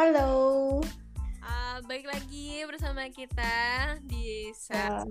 [0.00, 0.80] Halo.
[1.44, 3.52] Uh, baik lagi bersama kita
[4.08, 5.04] di Sa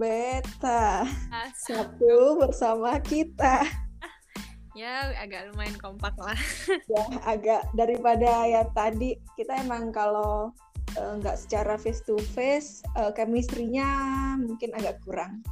[0.00, 1.04] Beta.
[1.52, 3.68] Satu bersama kita.
[4.80, 6.40] ya agak lumayan kompak lah.
[6.96, 10.56] ya agak daripada ya tadi kita emang kalau
[10.96, 13.92] nggak uh, secara face to face uh, chemistry-nya
[14.40, 15.44] mungkin agak kurang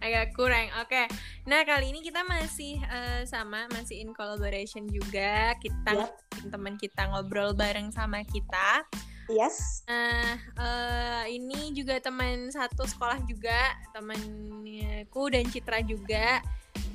[0.00, 0.68] agak kurang.
[0.80, 0.96] Oke.
[0.96, 1.06] Okay.
[1.46, 5.54] Nah, kali ini kita masih uh, sama, masih in collaboration juga.
[5.60, 6.12] Kita yep.
[6.48, 8.84] teman kita ngobrol bareng sama kita.
[9.30, 9.86] Yes.
[9.86, 16.42] Nah, uh, ini juga teman satu sekolah juga, temanku dan Citra juga.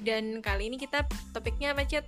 [0.03, 2.05] Dan kali ini kita topiknya apa, Cit?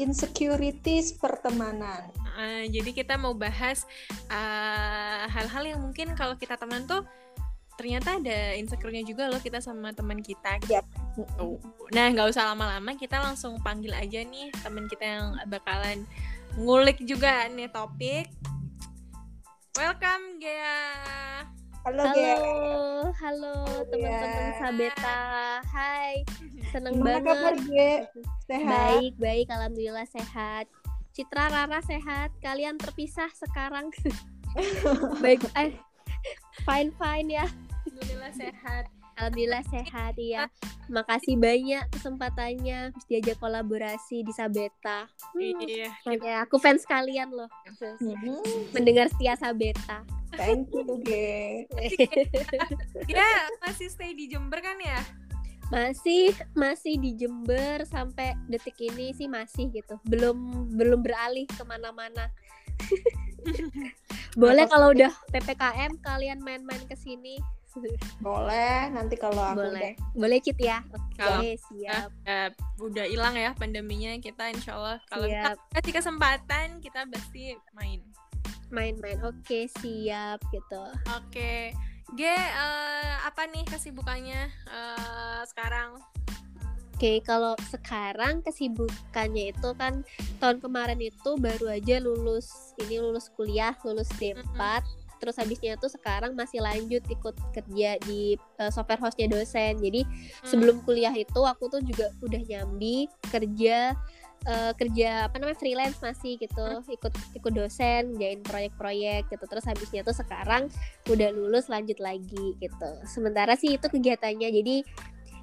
[0.00, 2.10] Insecurities pertemanan.
[2.34, 3.84] Uh, jadi kita mau bahas
[5.30, 7.06] hal-hal uh, yang mungkin kalau kita teman tuh
[7.82, 10.78] ternyata ada insecure-nya juga loh kita sama teman kita gitu.
[10.78, 10.86] Yep.
[11.90, 16.06] Nah, nggak usah lama-lama, kita langsung panggil aja nih teman kita yang bakalan
[16.54, 18.30] ngulik juga nih topik.
[19.74, 21.42] Welcome Gea.
[21.82, 22.38] Halo, halo,
[23.18, 23.54] halo
[23.90, 25.18] teman-teman Sabeta.
[25.66, 26.22] Hai,
[26.70, 27.26] seneng Gimana banget.
[27.34, 27.92] kabar Ge?
[28.46, 28.70] Sehat?
[28.70, 30.70] Baik, baik, alhamdulillah sehat.
[31.10, 32.30] Citra Rara sehat.
[32.38, 33.90] Kalian terpisah sekarang.
[35.24, 35.74] baik, eh,
[36.62, 37.50] fine fine ya.
[37.82, 38.84] Alhamdulillah sehat.
[39.18, 40.42] Alhamdulillah sehat ya.
[40.88, 45.06] Makasih banyak kesempatannya bisa diajak kolaborasi di Sabeta.
[45.36, 45.60] Hmm.
[45.62, 45.90] Iya.
[46.08, 47.50] Oke, aku fans kalian loh.
[47.78, 48.42] Hmm.
[48.72, 50.02] Mendengar setia Sabeta.
[50.32, 51.68] Thank you, Ge.
[53.12, 55.00] ya, masih stay di Jember kan ya?
[55.68, 60.00] Masih masih di Jember sampai detik ini sih masih gitu.
[60.08, 62.32] Belum belum beralih ke mana-mana.
[64.40, 67.36] Boleh kalau udah PPKM kalian main-main ke sini.
[68.20, 69.96] Boleh, nanti kalau aku Boleh.
[69.96, 70.84] udah Boleh Cit ya.
[70.92, 72.10] Oke, Kalau- siap.
[72.26, 72.48] Uh,
[72.82, 78.00] udah hilang ya pandeminya kita insya Allah kalau kita kasih kesempatan kita pasti main.
[78.72, 79.20] Main-main.
[79.28, 80.82] Oke, siap gitu.
[81.12, 81.76] Oke,
[82.16, 86.00] G eh, apa nih kesibukannya eh, sekarang?
[87.02, 90.06] Oke, kalau sekarang kesibukannya itu kan
[90.38, 94.86] tahun kemarin itu baru aja lulus ini lulus kuliah, lulus D4.
[95.22, 99.78] Terus habisnya tuh sekarang masih lanjut ikut kerja di eh, software hostnya dosen.
[99.78, 100.02] Jadi
[100.42, 103.94] sebelum kuliah itu aku tuh juga udah nyambi kerja
[104.42, 106.82] eh, kerja apa namanya freelance masih gitu.
[106.90, 109.44] Ikut ikut dosen jain proyek-proyek gitu.
[109.46, 110.66] Terus habisnya tuh sekarang
[111.06, 112.90] udah lulus lanjut lagi gitu.
[113.06, 114.50] Sementara sih itu kegiatannya.
[114.50, 114.76] Jadi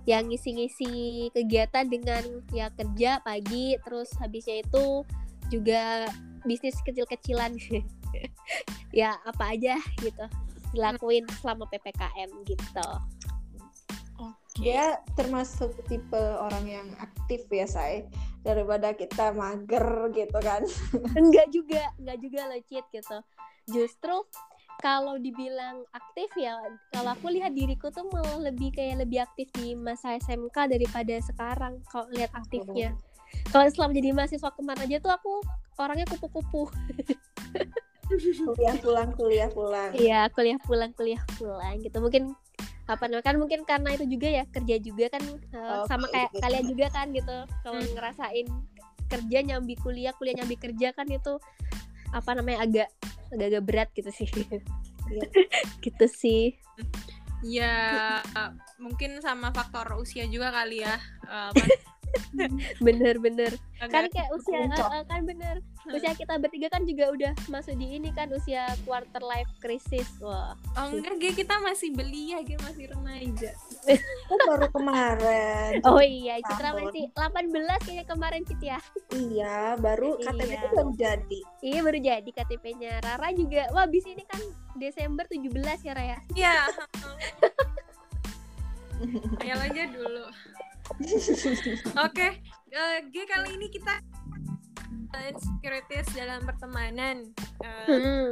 [0.07, 5.05] yang ngisi-ngisi kegiatan dengan ya kerja pagi terus habisnya itu
[5.53, 6.09] juga
[6.47, 7.57] bisnis kecil-kecilan
[8.99, 10.25] ya apa aja gitu
[10.73, 12.89] dilakuin selama ppkm gitu.
[14.19, 14.59] Oke.
[14.59, 18.03] dia termasuk tipe orang yang aktif ya, say
[18.43, 20.67] daripada kita mager gitu kan.
[21.21, 23.17] enggak juga enggak juga loh cheat gitu.
[23.71, 24.15] Justru
[24.83, 26.59] kalau dibilang aktif ya
[26.91, 31.79] kalau aku lihat diriku tuh malah lebih kayak lebih aktif di masa SMK daripada sekarang
[31.87, 32.95] kalau lihat aktifnya.
[33.55, 35.33] Kalau selama jadi mahasiswa kemarin aja tuh aku
[35.79, 36.67] orangnya kupu-kupu
[38.09, 39.89] kuliah pulang, kuliah pulang.
[39.93, 42.33] iya kuliah pulang kuliah pulang gitu mungkin
[42.89, 45.21] apa namanya kan mungkin karena itu juga ya kerja juga kan
[45.53, 46.41] uh, Oke, sama kayak gitu.
[46.41, 47.91] kalian juga kan gitu kalau Hmm.
[47.93, 48.47] ngerasain
[49.05, 51.37] kerja nyambi kuliah kuliah nyambi kerja kan itu
[52.09, 52.89] apa namanya agak
[53.29, 54.25] agak-agak berat gitu sih
[55.09, 55.25] Iya.
[55.85, 56.57] gitu sih
[57.39, 58.19] Ya
[58.75, 60.99] mungkin sama faktor usia juga kali ya.
[61.23, 61.63] Eh, apa,
[62.85, 67.97] bener-bener kan kayak usia uh, kan bener usia kita bertiga kan juga udah masuk di
[67.97, 72.91] ini kan usia quarter life crisis wah oh enggak, Ge, kita masih belia, Ge, masih
[72.91, 73.51] remaja.
[74.29, 75.81] Kan baru kemarin.
[75.89, 76.87] oh iya Citra Tahun.
[76.87, 78.79] masih 18 kayaknya kemarin Cit ya
[79.11, 80.55] Iya, baru KTP Iya.
[80.59, 81.39] itu baru jadi.
[81.59, 84.41] iya baru jadi KTP-nya Rara juga wah abis ini kan
[84.77, 85.51] Desember 17
[85.87, 86.55] ya Raya Iya.
[89.39, 90.18] Ayo aja dulu.
[92.05, 92.27] Oke,
[92.69, 93.99] eh, G kali ini kita
[95.25, 97.27] insecurities dalam pertemanan.
[97.59, 98.27] Eh, Hmm.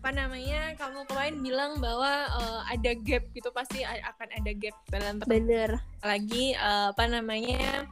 [0.00, 0.72] apa namanya?
[0.74, 5.28] Kamu kemarin bilang bahwa eh, ada gap gitu pasti akan ada gap dalam pertemanan.
[5.38, 5.70] bener
[6.00, 7.84] lagi eh, apa namanya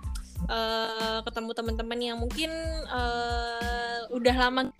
[0.47, 2.51] eh, ketemu teman-teman yang mungkin
[2.85, 4.73] eh, udah lama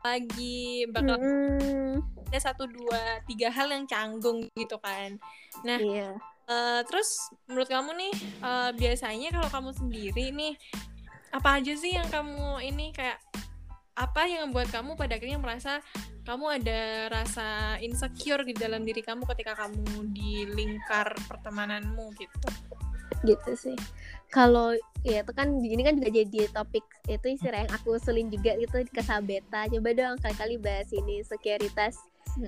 [0.00, 5.18] lagi bakal Hmm, ada satu dua tiga hal yang canggung gitu kan
[5.62, 5.76] Nah.
[5.76, 6.14] iya
[6.46, 10.54] Eh, terus menurut kamu nih eh, biasanya kalau kamu sendiri nih
[11.34, 13.18] apa aja sih yang kamu ini kayak
[13.98, 15.82] apa yang membuat kamu pada akhirnya merasa
[16.22, 22.48] kamu ada rasa insecure di dalam diri kamu ketika kamu di lingkar pertemananmu gitu?
[23.26, 23.78] Gitu sih.
[24.30, 24.70] Kalau
[25.02, 28.86] ya itu kan ini kan juga jadi topik itu istilah yang aku usulin juga gitu
[28.86, 29.66] ke Sabeta.
[29.66, 31.98] Coba dong kali-kali bahas ini sekuritas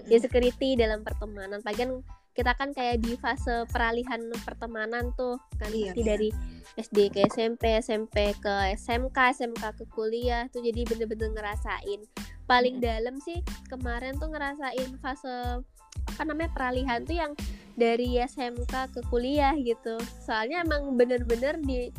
[0.06, 1.62] ya security dalam pertemanan.
[1.64, 2.02] Bagian
[2.38, 6.06] kita kan kayak di fase peralihan pertemanan tuh kan Iya, pasti iya.
[6.06, 6.30] dari
[6.78, 12.06] SD ke SMP SMP ke SMK SMK ke kuliah tuh jadi bener-bener ngerasain.
[12.46, 15.66] Paling dalam sih kemarin tuh ngerasain fase
[16.14, 17.34] apa namanya peralihan tuh yang
[17.74, 19.98] dari SMK ke kuliah gitu.
[20.22, 21.90] Soalnya emang bener-bener di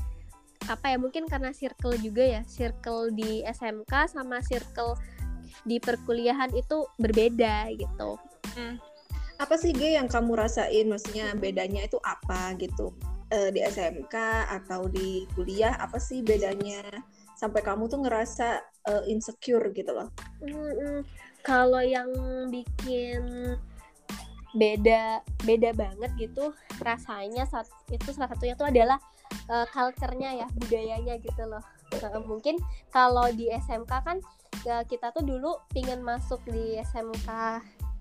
[0.72, 4.96] apa ya mungkin karena circle juga ya circle di SMK sama circle
[5.68, 8.22] di perkuliahan itu berbeda gitu
[9.40, 10.92] apa sih Ge yang kamu rasain?
[10.92, 12.92] Maksudnya bedanya itu apa gitu?
[13.32, 14.16] Eh, di SMK
[14.52, 16.84] atau di kuliah apa sih bedanya?
[17.40, 18.60] Sampai kamu tuh ngerasa
[18.92, 20.12] eh, insecure gitu loh.
[20.44, 21.08] Mm-mm.
[21.40, 22.12] Kalau yang
[22.52, 23.56] bikin
[24.50, 26.50] beda beda banget gitu
[26.82, 28.98] rasanya saat itu salah satunya tuh adalah
[29.46, 31.62] uh, culture-nya ya budayanya gitu loh.
[31.94, 32.58] Uh, mungkin
[32.90, 34.18] kalau di SMK kan
[34.66, 37.30] uh, kita tuh dulu pingin masuk di SMK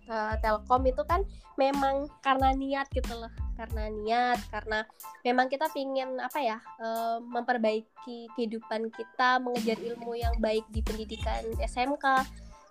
[0.09, 1.23] uh, Telkom itu kan
[1.61, 4.87] memang karena niat gitu loh karena niat karena
[5.27, 11.43] memang kita pingin apa ya uh, memperbaiki kehidupan kita mengejar ilmu yang baik di pendidikan
[11.59, 12.27] SMK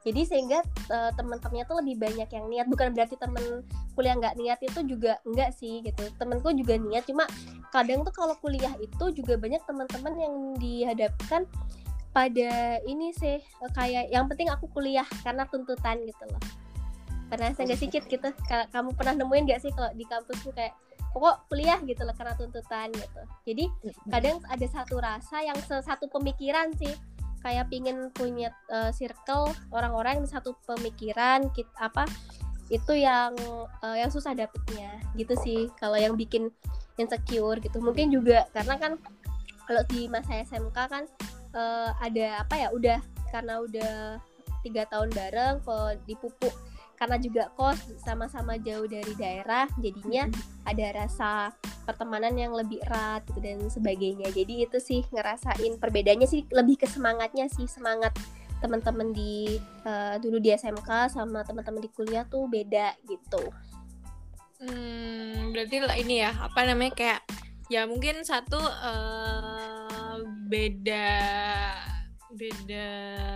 [0.07, 2.71] jadi sehingga uh, teman-temannya tuh lebih banyak yang niat.
[2.71, 6.07] Bukan berarti temen kuliah nggak niat itu juga enggak sih gitu.
[6.15, 7.27] Temenku juga niat cuma
[7.75, 11.43] kadang tuh kalau kuliah itu juga banyak teman-teman yang dihadapkan
[12.15, 16.41] pada ini sih eh, kayak yang penting aku kuliah karena tuntutan gitu loh
[17.27, 18.29] pernah nggak sih Cit gitu.
[18.47, 20.73] Ka- kamu pernah nemuin nggak sih kalau di kampus tuh kayak
[21.11, 23.21] pokok kuliah gitu loh karena tuntutan gitu.
[23.47, 23.65] Jadi
[24.11, 26.91] kadang ada satu rasa yang satu pemikiran sih.
[27.45, 32.03] Kayak pingin punya uh, circle orang-orang yang satu pemikiran kit apa
[32.67, 33.31] itu yang
[33.79, 34.99] uh, yang susah dapetnya.
[35.15, 36.51] Gitu sih kalau yang bikin
[36.97, 37.77] insecure gitu.
[37.79, 38.93] Mungkin juga karena kan
[39.67, 41.03] kalau di masa SMK kan
[41.53, 42.99] uh, ada apa ya udah
[43.29, 43.93] karena udah
[44.63, 46.55] tiga tahun bareng kok dipupuk
[46.97, 50.25] karena juga kos sama-sama jauh dari daerah jadinya
[50.65, 51.53] ada rasa
[51.85, 54.27] pertemanan yang lebih erat gitu dan sebagainya.
[54.33, 57.69] Jadi itu sih ngerasain perbedaannya sih lebih ke semangatnya sih.
[57.69, 58.11] Semangat
[58.57, 63.45] teman-teman di uh, dulu di SMK sama teman-teman di kuliah tuh beda gitu.
[64.57, 67.21] Hmm, berarti lah ini ya apa namanya kayak
[67.69, 70.17] ya mungkin satu eh,
[70.49, 71.13] beda
[72.35, 72.87] beda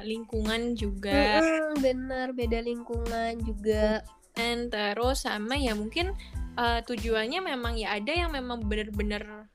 [0.03, 1.39] lingkungan juga.
[1.39, 4.03] Mm-mm, bener beda lingkungan juga.
[4.35, 6.15] Dan terus sama ya mungkin
[6.59, 9.47] eh, tujuannya memang ya ada yang memang bener-bener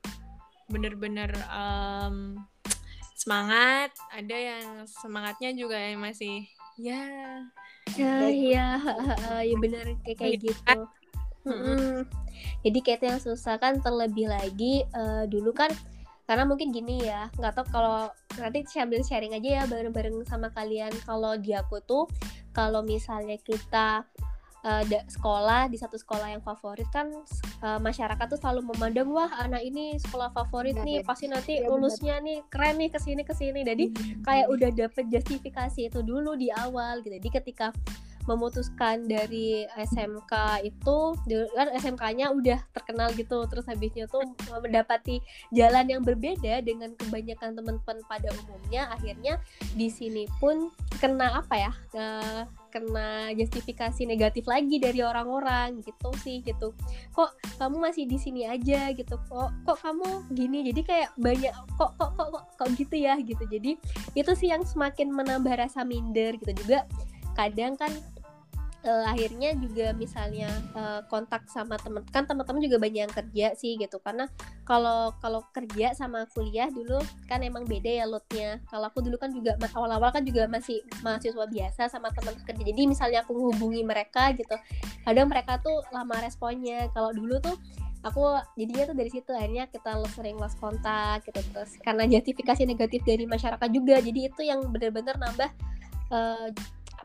[0.67, 2.35] bener-bener em,
[3.15, 6.45] semangat ada yang semangatnya juga yang masih
[6.75, 7.03] ya.
[7.95, 8.67] Ya iya
[9.41, 10.79] ya bener kayak kayak gitu.
[11.47, 12.03] Mm-mm.
[12.67, 15.71] jadi kayak yang susah kan terlebih lagi eh, dulu kan
[16.27, 20.91] karena mungkin gini ya nggak tahu kalau nanti sambil sharing aja ya bareng-bareng sama kalian.
[21.07, 22.05] Kalau di aku tuh
[22.51, 24.03] kalau misalnya kita
[24.67, 27.07] da- sekolah di satu sekolah yang favorit kan
[27.63, 31.71] eh, masyarakat tuh selalu memandang wah anak ini sekolah favorit Benar, nih pasti nanti Iya,
[31.71, 31.71] benar.
[31.79, 33.63] lulusnya nih keren nih ke sini ke sini.
[33.63, 33.85] Jadi
[34.27, 37.15] kayak udah dapet justifikasi itu dulu di awal gitu.
[37.15, 37.71] Jadi ketika
[38.27, 40.97] memutuskan dari SMK itu
[41.55, 44.21] kan SMK-nya udah terkenal gitu terus habisnya tuh
[44.51, 45.23] mendapati
[45.55, 49.39] jalan yang berbeda dengan kebanyakan teman-teman pada umumnya akhirnya
[49.73, 50.69] di sini pun
[50.99, 52.43] kena apa ya eh,
[52.77, 56.75] kena justifikasi negatif lagi dari orang-orang gitu sih gitu.
[57.15, 59.17] Kok kamu masih di sini aja gitu?
[59.17, 60.67] Kok kok kamu gini?
[60.69, 63.43] Jadi kayak banyak kok kok kok kok, kok gitu ya gitu.
[63.49, 63.79] Jadi
[64.13, 66.53] itu sih yang semakin menambah rasa minder gitu.
[66.53, 66.85] Juga
[67.33, 67.89] kadang kan
[68.87, 73.75] eh, akhirnya juga misalnya eh, kontak sama teman kan teman-teman juga banyak yang kerja sih
[73.75, 73.99] gitu.
[73.99, 74.31] Karena
[74.63, 78.63] kalau kalau kerja sama kuliah dulu kan emang beda ya loadnya.
[78.71, 82.63] Kalau aku dulu kan juga awal-awal kan juga masih mahasiswa biasa sama teman kerja.
[82.63, 84.55] Jadi misalnya aku menghubungi mereka gitu
[85.03, 86.87] kadang mereka tuh lama responnya.
[86.95, 87.59] Kalau dulu tuh
[88.07, 91.43] aku jadinya tuh dari situ akhirnya kita lo- sering lost kontak gitu.
[91.43, 95.49] Terus karena justifikasi negatif dari masyarakat juga jadi itu yang benar-benar nambah
[96.15, 96.47] eh,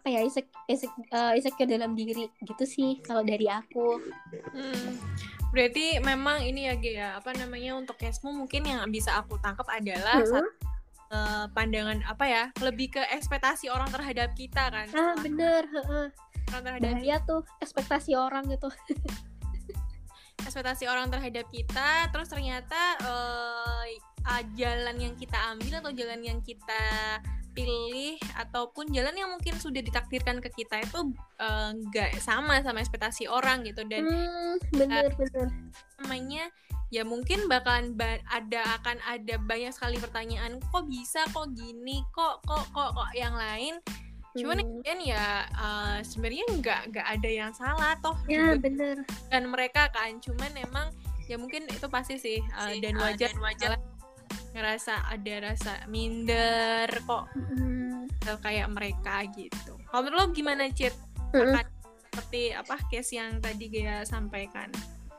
[0.02, 4.02] apa ya insek, insek, eh, insecure dalam diri gitu sih kalau dari aku
[4.50, 4.98] Hmm,
[5.54, 9.62] berarti memang ini ya Ge ya apa namanya untuk Kesmu mungkin yang bisa aku tangkap
[9.70, 10.26] adalah Mm-mm.
[10.26, 10.50] satu,
[11.14, 16.06] eh, pandangan apa ya lebih ke ekspektasi orang terhadap kita kan ah bener heeh.
[16.50, 18.74] orang terhadap bahaya tuh ekspektasi orang gitu
[20.42, 26.42] ekspektasi orang terhadap kita terus ternyata eh, ah, jalan yang kita ambil atau jalan yang
[26.42, 32.80] kita pilih ataupun jalan yang mungkin sudah ditakdirkan ke kita itu eh, nggak sama sama
[32.80, 33.84] ekspektasi orang gitu.
[33.84, 35.48] Dan hmm, bener bener.
[36.00, 36.48] namanya
[36.92, 42.44] ya mungkin bakalan ba ada akan ada banyak sekali pertanyaan kok bisa kok gini kok
[42.44, 43.76] kok kok kok yang lain?
[44.32, 44.80] Cuman Hmm.
[44.80, 48.64] kan ya uh, sebenarnya nggak nggak ada yang salah toh Ya juga.
[48.64, 48.96] bener.
[49.28, 50.88] dan mereka kan cuman emang
[51.28, 53.76] ya mungkin itu pasti sih uh, dan wajar wajar
[54.52, 59.76] ngerasa ada rasa minder kok uh, kayak mereka gitu.
[59.88, 60.94] Kalau menurut lo gimana Cit?
[61.32, 61.66] Akan
[62.12, 64.68] seperti apa case yang tadi Gaya sampaikan?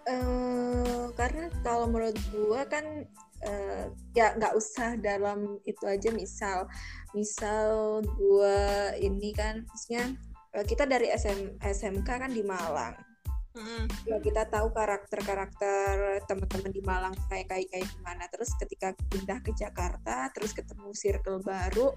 [0.04, 3.08] Eh, karena kalau menurut gua kan
[3.44, 6.12] eh, ya nggak usah dalam itu aja.
[6.12, 6.68] Misal
[7.16, 10.14] misal gua ini kan maksudnya
[10.54, 13.13] eh, kita dari SM, SMK kan di Malang
[13.54, 13.86] Mm-mm.
[14.10, 19.54] ya kita tahu karakter-karakter teman-teman di Malang kayak kayak kayak gimana terus ketika pindah ke
[19.54, 21.94] Jakarta terus ketemu circle baru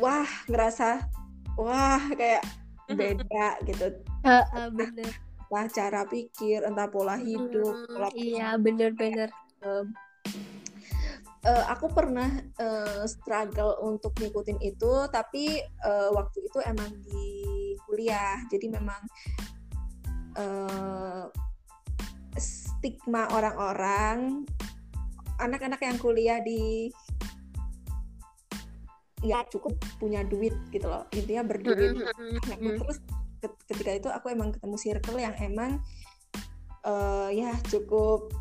[0.00, 1.04] wah ngerasa
[1.60, 2.40] wah kayak
[2.88, 3.92] beda gitu
[4.24, 5.10] Ah, ah, bener.
[5.52, 9.28] entah cara pikir entah pola hidup Mm, pola Iya bener-bener.
[11.42, 17.26] Eh, aku pernah eh, struggle untuk ngikutin itu tapi eh, waktu itu emang di
[17.82, 19.02] kuliah jadi memang
[20.36, 21.24] eh,
[22.38, 24.42] stigma orang-orang
[25.38, 26.90] anak-anak yang kuliah di
[29.22, 31.06] ya cukup punya duit gitu loh.
[31.14, 32.98] Intinya berduit Mm-mm, Nah, terus
[33.38, 35.78] ket- ketika itu aku emang ketemu circle yang emang
[36.82, 38.34] eh, ya cukup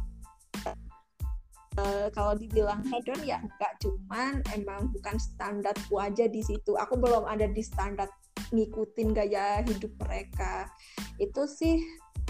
[1.78, 6.74] eh, kalau dibilang hedon ya enggak cuman emang bukan standarku aja di situ.
[6.74, 8.10] Aku belum ada di standar
[8.52, 10.68] ngikutin gaya hidup mereka
[11.18, 11.84] itu sih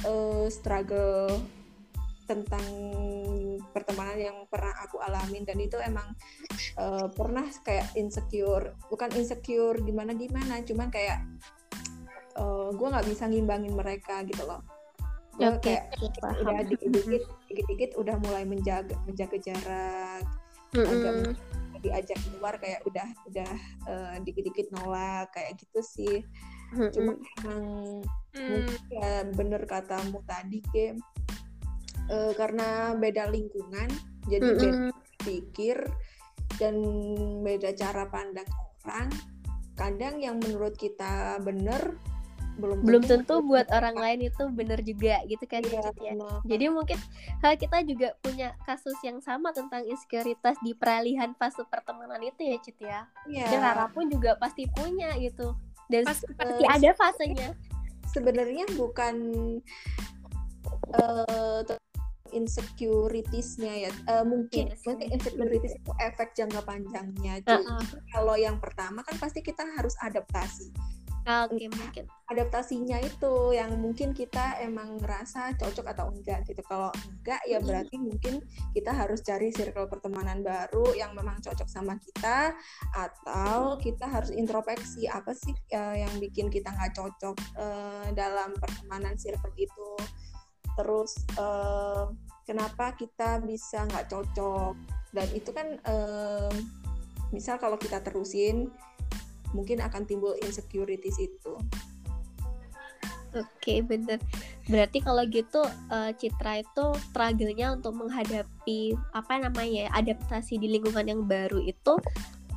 [0.05, 1.29] eh, struggle
[2.29, 2.63] tentang
[3.75, 6.15] pertemanan yang pernah aku alamin dan itu emang
[6.79, 11.25] eh, pernah kayak insecure bukan insecure gimana gimana cuman kayak
[12.71, 14.63] gue nggak bisa ngimbangin mereka gitu loh
[15.35, 15.83] gue Oke, kayak
[16.19, 16.43] paham.
[16.43, 20.23] udah dikit-dikit dikit-dikit udah mulai menjaga menjaga jarak
[20.75, 21.35] Mm-mm.
[21.81, 23.51] Diajak keluar kayak udah udah
[23.89, 26.17] eh, dikit-dikit nolak kayak gitu sih
[26.71, 26.91] Mm-mm.
[26.93, 27.11] cuma
[27.43, 27.61] emang
[28.31, 31.03] Hmm, mungkin ya bener katamu tadi game
[32.11, 33.87] Eh, karena beda lingkungan
[34.27, 34.91] jadi beda Mm-mm.
[35.23, 35.79] pikir
[36.59, 36.75] dan
[37.39, 38.47] beda cara pandang
[38.83, 39.07] orang
[39.79, 41.95] kadang yang menurut kita bener
[42.61, 46.13] belum belum tentu menurut buat orang lain itu bener juga gitu kan Iya, Cit, ya.
[46.13, 46.39] benar.
[46.45, 46.97] Jadi mungkin
[47.41, 52.57] hal kita juga punya kasus yang sama tentang insecurities di peralihan fase pertemanan itu ya
[52.61, 53.01] Cit ya.
[53.25, 53.45] Iya.
[53.49, 55.57] Dan Rara pun juga pasti punya gitu.
[55.89, 57.49] Dan Pasti- pasti ada fasenya.
[58.07, 59.15] sebenarnya bukan
[60.93, 61.63] eh
[62.31, 64.83] insecuritiesnya ya Eh, mungkin Yes.
[64.83, 67.43] mungkin insecurities itu efek jangka panjangnya.
[67.43, 67.67] Jadi,
[68.09, 70.71] kalau yang pertama kan pasti kita harus adaptasi
[71.21, 72.09] Oke mungkin.
[72.31, 76.63] adaptasinya itu yang mungkin kita emang ngerasa cocok atau enggak gitu.
[76.65, 78.39] Kalau enggak ya berarti mungkin
[78.73, 82.55] kita harus cari circle pertemanan baru yang memang cocok sama kita
[82.95, 89.13] atau kita harus introspeksi apa sih eh, yang bikin kita nggak cocok eh, dalam pertemanan
[89.19, 89.91] circle itu.
[90.79, 92.05] Terus eh,
[92.47, 94.73] kenapa kita bisa nggak cocok?
[95.11, 96.55] Dan itu kan eh,
[97.35, 98.71] misal kalau kita terusin
[99.51, 101.55] mungkin akan timbul insecurities itu
[103.31, 104.19] Oke bener.
[104.67, 111.07] Berarti kalau gitu eh, Citra itu struggle-nya untuk menghadapi apa namanya ya adaptasi di lingkungan
[111.07, 111.95] yang baru itu.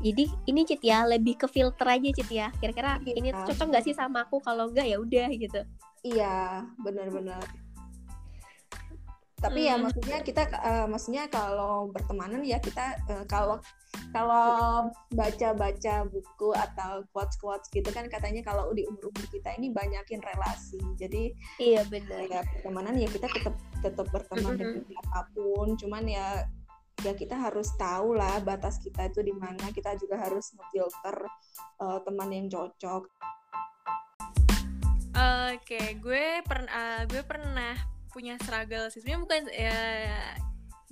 [0.02, 2.50] Jadi ini Cit ya lebih ke filter aja Cit ya.
[2.58, 3.14] Kira-kira Iya.
[3.16, 4.42] ini cocok nggak sih sama aku?
[4.42, 5.62] Kalau enggak ya udah gitu.
[6.02, 7.63] Iya, benar-benar.
[9.44, 9.84] Tapi ya Hmm.
[9.84, 13.60] maksudnya kita eh, maksudnya kalau bertemanan ya kita eh, kalau
[14.08, 20.80] kalau baca-baca buku atau quotes-quotes gitu kan katanya kalau di umur-umur kita ini banyakin relasi.
[20.96, 22.24] Jadi Iya bener.
[22.32, 26.48] ya pertemanan ya kita tetap tetap berteman dengan siapa pun, cuman ya
[27.04, 29.68] ya kita harus tahu lah batas kita itu di mana.
[29.76, 31.16] Kita juga harus filter
[32.06, 33.04] teman yang cocok.
[35.54, 39.02] Oke, gue pernah gue pernah punya struggle sih.
[39.02, 39.78] Sebenarnya bukan ya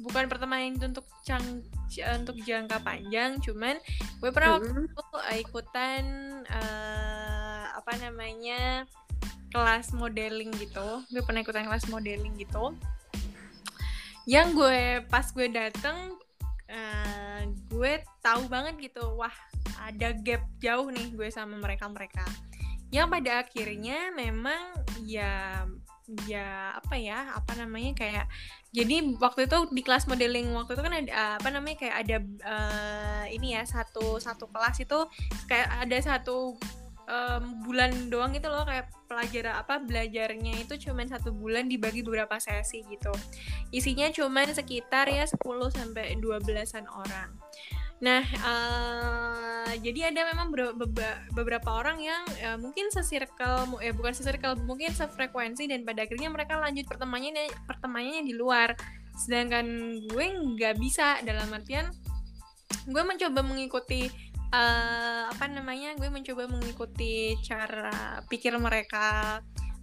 [0.02, 1.62] bukan pertemanan untuk cang
[2.18, 3.78] untuk jangka panjang, cuman
[4.18, 4.90] gue pernah waktu Mm-mm.
[4.90, 6.02] itu ikutan
[6.42, 8.82] eh, apa namanya
[9.54, 11.06] kelas modeling gitu.
[11.14, 12.74] Gue pernah ikutan kelas modeling gitu.
[14.26, 16.18] Yang gue pas gue dateng
[16.66, 19.34] eh, gue tahu banget gitu, wah
[19.82, 22.22] ada gap jauh nih gue sama mereka-mereka
[22.92, 24.60] yang pada akhirnya memang
[25.08, 25.64] ya
[26.26, 28.26] ya apa ya apa namanya kayak
[28.74, 33.24] jadi waktu itu di kelas modeling waktu itu kan ada apa namanya kayak ada eh,
[33.38, 34.98] ini ya satu satu kelas itu
[35.46, 36.58] kayak ada satu
[37.06, 42.40] em, bulan doang gitu loh kayak pelajar apa belajarnya itu cuman satu bulan dibagi beberapa
[42.40, 43.12] sesi gitu.
[43.68, 47.30] Isinya cuman sekitar ya 10 sampai 12-an orang
[48.02, 50.50] nah eh, jadi ada memang
[51.32, 56.28] beberapa orang yang eh, mungkin sesirkel mu- eh bukan sesirkel mungkin sefrekuensi dan pada akhirnya
[56.28, 58.74] mereka lanjut pertemanannya pertemanannya di luar.
[59.14, 59.66] Sedangkan
[60.10, 61.94] gue nggak bisa dalam artian
[62.90, 64.10] gue mencoba mengikuti
[64.50, 69.38] eh, apa namanya gue mencoba mengikuti cara pikir mereka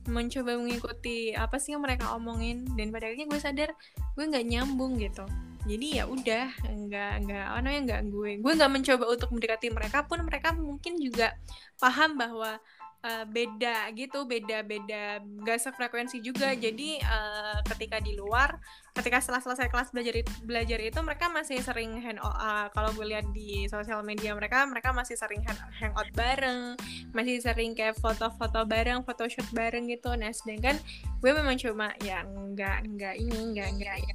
[0.09, 3.69] mencoba mengikuti apa sih yang mereka omongin dan pada akhirnya gue sadar
[4.17, 5.23] gue nggak nyambung gitu
[5.69, 9.99] jadi ya udah nggak nggak apa namanya nggak gue gue nggak mencoba untuk mendekati mereka
[10.09, 11.37] pun mereka mungkin juga
[11.77, 12.57] paham bahwa
[13.05, 16.51] eh, beda gitu beda beda nggak sefrekuensi juga.
[16.57, 18.59] Jadi eh, ketika di luar
[18.97, 23.23] ketika setelah selesai kelas belajar belajar itu mereka masih sering hang uh, kalau gue lihat
[23.31, 26.75] di sosial media mereka mereka masih sering hang- hangout bareng
[27.15, 30.11] masih sering kayak foto-foto bareng photoshoot bareng gitu.
[30.19, 30.75] Nah sedangkan
[31.23, 34.13] gue memang cuma ya nggak nggak ini nggak nggak ya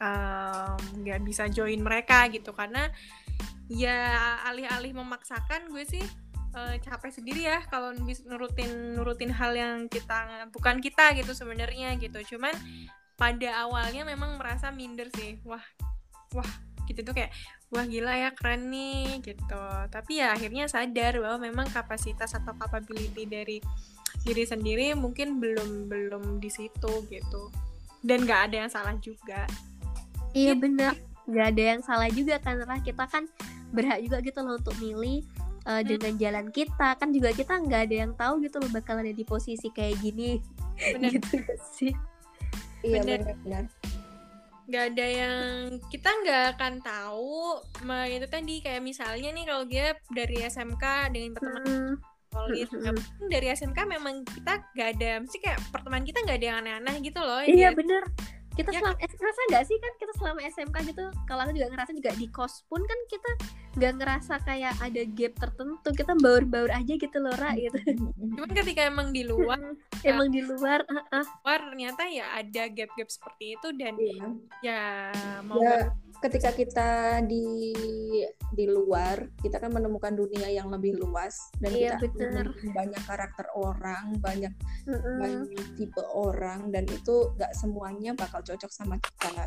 [0.00, 2.52] um, nggak bisa join mereka gitu.
[2.52, 2.88] Karena
[3.66, 4.14] ya
[4.46, 6.04] alih-alih memaksakan gue sih
[6.54, 7.90] eh, capek sendiri ya kalau
[8.30, 12.36] nurutin nurutin hal yang kita bukan kita gitu sebenarnya gitu.
[12.36, 12.54] Cuman
[13.16, 15.40] pada awalnya memang merasa minder sih.
[15.42, 15.64] Wah
[16.32, 16.50] wah
[16.86, 17.34] gitu tuh kayak
[17.74, 19.64] wah gila ya keren nih gitu.
[19.90, 23.58] Tapi ya akhirnya sadar bahwa memang kapasitas atau capability dari
[24.22, 27.42] diri sendiri mungkin belum belum di situ gitu.
[28.06, 29.50] Dan nggak ada yang salah juga
[30.36, 30.92] Iya bener,
[31.24, 33.24] nggak ada yang salah juga kan karena kita kan
[33.72, 35.24] berhak juga gitu loh untuk milih
[35.64, 36.92] uh, dengan jalan kita.
[36.94, 40.36] Kan juga kita nggak ada yang tahu gitu loh bakal ada di posisi kayak gini.
[40.92, 41.16] Bener.
[41.16, 41.92] Gitu gak sih?
[42.84, 43.18] Iya Bener.
[43.24, 43.64] benar-benar.
[44.66, 45.38] nggak ada yang
[45.88, 47.62] kita nggak akan tahu.
[48.10, 51.94] Itu tadi kayak misalnya nih kalau dia dari SMK dengan pertemanan Hmm,
[52.34, 52.96] solid mm, Ya, mm.
[52.98, 56.96] mungkin dari SMK memang kita nggak ada mesti kayak pertemanan kita nggak ada yang aneh-aneh
[57.00, 58.02] gitu loh iya Dia- bener
[58.56, 61.68] kita Ya selama eh, ngerasa nggak sih kan kita selama SMK gitu kalau aku juga
[61.76, 63.30] ngerasa juga di kos pun kan kita
[63.76, 67.76] nggak ngerasa kayak ada gap tertentu kita baur-baur aja gitu loh Ra gitu
[68.40, 69.60] cuman ketika emang di luar
[70.08, 71.26] emang di luar ah, ah.
[71.44, 74.26] luar ternyata ya ada gap-gap seperti itu dan Iya.
[74.62, 74.82] ya
[75.44, 75.90] mau Ya,
[76.22, 76.88] ketika kita
[77.26, 77.74] di
[78.54, 82.46] di luar, kita kan menemukan dunia yang lebih luas dan Iya, kita bener.
[82.48, 84.52] menemukan banyak karakter orang, banyak
[84.88, 85.16] Mm-mm.
[85.20, 89.46] banyak tipe orang dan itu nggak semuanya bakal cocok sama kita.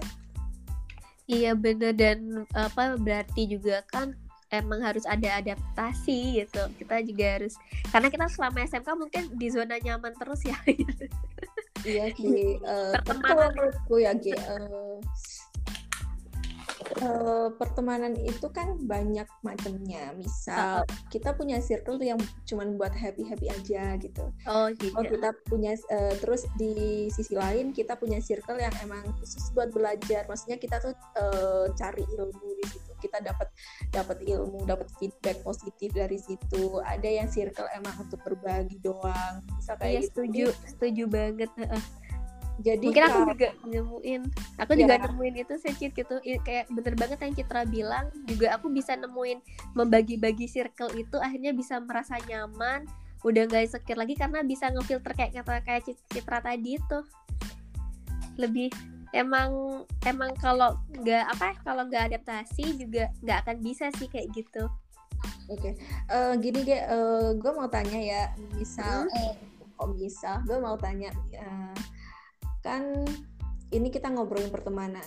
[1.30, 4.18] Iya bener dan apa berarti juga kan
[4.50, 6.62] emang harus ada adaptasi gitu.
[6.82, 7.54] Kita juga harus
[7.94, 10.58] karena kita selama SMK mungkin di zona nyaman terus ya.
[11.88, 12.60] Iya sih.
[13.24, 15.00] kalau menurutku ya, eh,
[16.98, 20.14] eh, pertemanan itu kan banyak macamnya.
[20.18, 24.34] Misal kita punya circle tuh yang cuman buat happy happy aja gitu.
[24.46, 25.10] oh Oh iya.
[25.10, 30.26] kita punya eh, terus di sisi lain kita punya circle yang emang khusus buat belajar.
[30.26, 32.92] Maksudnya kita tuh eh, cari ilmu di situ.
[33.00, 33.48] Kita dapat
[33.94, 36.82] dapat ilmu, dapat feedback positif dari situ.
[36.84, 39.40] Ada yang circle emang untuk berbagi doang.
[39.56, 40.08] Bisa Iya gitu.
[40.26, 41.50] setuju, setuju banget.
[41.56, 41.84] Heeh.
[42.60, 44.22] Jadi Mungkin aku kalau- juga nemuin,
[44.60, 44.80] aku Ya.
[44.84, 46.16] juga nemuin itu secit gitu.
[46.44, 48.12] Kayak bener banget yang Citra bilang.
[48.28, 49.40] Juga aku bisa nemuin
[49.72, 52.84] membagi-bagi circle itu akhirnya bisa merasa nyaman.
[53.24, 57.00] Udah nggak insecure lagi karena bisa ngefilter kayak kata kayak Cit- Citra tadi itu.
[58.36, 58.72] Lebih
[59.12, 64.32] emang emang kalau nggak apa ya, kalau nggak adaptasi juga nggak akan bisa sih kayak
[64.36, 64.68] gitu.
[65.50, 65.76] Oke,
[66.08, 66.80] Eh, gini ge,
[67.36, 68.22] gue mau tanya ya,
[68.54, 69.34] misal, eh,
[69.76, 71.74] kok misal, gue mau tanya, eh,
[72.66, 73.06] kan
[73.70, 75.06] ini kita ngobrolin pertemanan.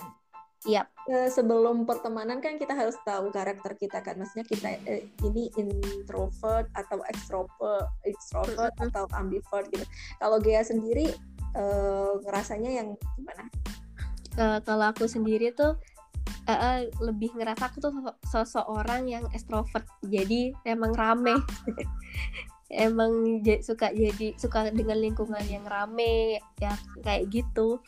[0.63, 0.87] Yap.
[1.11, 6.71] Eh, sebelum pertemanan kan kita harus tahu karakter kita kan, maksudnya kita eh, ini introvert
[6.71, 9.83] atau extrovert, extrovert atau ambivert gitu.
[10.23, 11.11] Kalau Gea sendiri
[11.51, 13.51] eh, ngerasanya yang gimana?
[14.39, 15.75] Eh, kalau aku sendiri tuh
[16.47, 21.35] eh, eh, lebih ngerasa aku tuh so- sosok orang yang extrovert jadi emang rame
[22.77, 27.79] emang suka jadi suka dengan lingkungan yang rame ya kayak gitu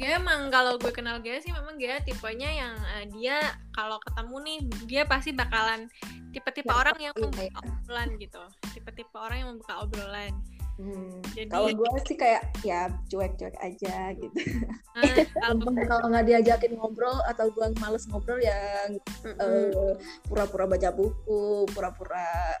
[0.00, 3.36] Dia emang kalau gue kenal dia sih memang dia tipenya yang eh, dia
[3.76, 5.84] kalau ketemu nih dia pasti bakalan
[6.32, 7.52] tipe-tipe Ya, orang yang membuka iya.
[7.60, 8.42] obrolan gitu.
[8.72, 10.32] Tipe-tipe orang yang membuka obrolan.
[10.80, 14.32] Hmm, Jadi- Kalau gue sih kayak ya cuek-cuek aja gitu.
[14.96, 15.56] Nah,
[15.88, 18.88] kalau nggak diajakin ngobrol atau gue males ngobrol ya
[19.24, 19.92] eh,
[20.24, 22.56] pura-pura baca buku, pura-pura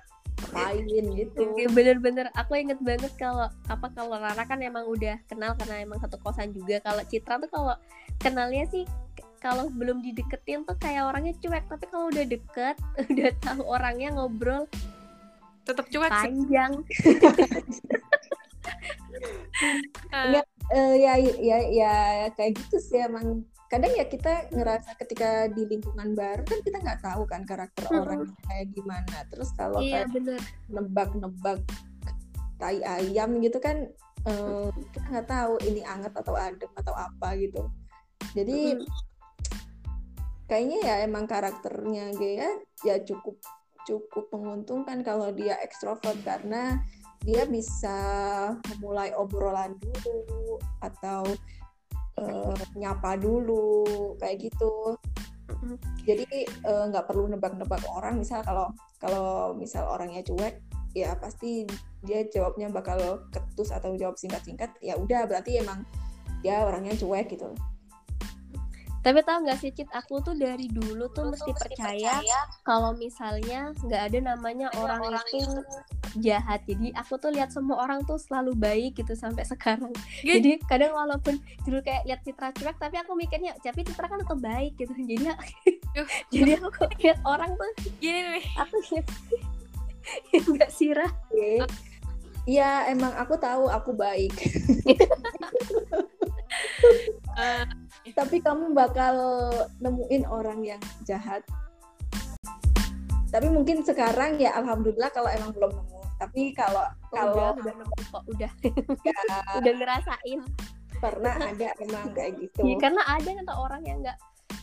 [0.50, 1.40] main gitu.
[1.54, 2.26] Oke, bener-bener.
[2.34, 6.50] Aku inget banget kalau apa kalau Rara kan emang udah kenal karena emang satu kosan
[6.50, 6.82] juga.
[6.82, 7.74] Kalau Citra tuh kalau
[8.18, 8.84] kenalnya sih
[9.38, 11.64] kalau belum dideketin tuh kayak orangnya cuek.
[11.70, 12.76] Tapi kalau udah deket
[13.12, 14.66] udah tahu orangnya ngobrol
[15.62, 16.14] tetap cuek sih.
[16.26, 16.72] panjang.
[20.12, 21.92] Eh, Eh, ya ya ya
[22.32, 27.00] kayak gitu sih emang kadang ya kita ngerasa ketika di lingkungan baru kan kita nggak
[27.00, 28.04] tahu kan karakter Mm-mm.
[28.04, 31.64] orang kayak gimana terus kalau iya kayak nebak-nebak
[32.60, 33.88] tai ayam gitu kan
[34.28, 37.64] eh, kita nggak tahu ini anget atau adem atau apa gitu
[38.36, 38.84] jadi Mm.
[40.52, 42.52] kayaknya ya emang karakternya Gea
[42.84, 43.40] ya cukup
[43.88, 46.76] cukup menguntungkan kalau dia ekstrovert karena
[47.24, 47.96] dia bisa
[48.68, 51.24] memulai obrolan dulu atau
[52.18, 53.84] eh, nyapa dulu
[54.18, 54.96] kayak gitu.
[56.02, 58.18] Jadi eh, nggak perlu nebak-nebak orang.
[58.18, 60.60] Misal kalau kalau misal orangnya cuek
[60.92, 61.64] ya pasti
[62.04, 64.76] dia jawabnya bakal ketus atau jawab singkat-singkat.
[64.84, 65.86] Ya udah berarti emang
[66.42, 67.54] dia orangnya cuek gitu
[69.02, 72.22] Tapi tau gak sih Cit, aku tuh dari dulu tuh mesti percaya
[72.62, 75.58] kalau misalnya nggak ada namanya orang itu
[76.22, 76.62] jahat.
[76.70, 79.90] Jadi aku tuh lihat semua orang tuh selalu baik gitu sampai sekarang.
[80.22, 80.38] Gitu.
[80.38, 84.38] Jadi kadang walaupun dulu kayak lihat Citra cuek, tapi aku mikirnya, tapi Citra kan tetap
[84.38, 84.94] baik gitu.
[85.12, 85.26] Jadi
[86.32, 89.06] jadi aku lihat orang tuh, gini nih aku lihat
[90.46, 91.10] nggak sirah.
[92.42, 94.34] Iya emang aku tahu aku baik
[97.38, 97.64] eh,
[98.10, 99.14] tapi kamu bakal
[99.78, 101.46] nemuin orang yang jahat.
[103.30, 105.98] Tapi mungkin sekarang ya alhamdulillah kalau emang belum nemu.
[106.18, 106.84] Tapi kalau
[107.14, 108.52] kalau udah, udah nemu kok, udah.
[109.06, 109.14] Ya,
[109.62, 110.40] udah ngerasain.
[111.02, 112.62] pernah ada emang kayak gitu.
[112.62, 114.18] Ya, karena ada kata orang yang nggak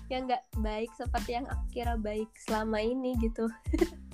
[0.10, 3.48] yang nggak baik seperti yang aku kira baik selama ini gitu.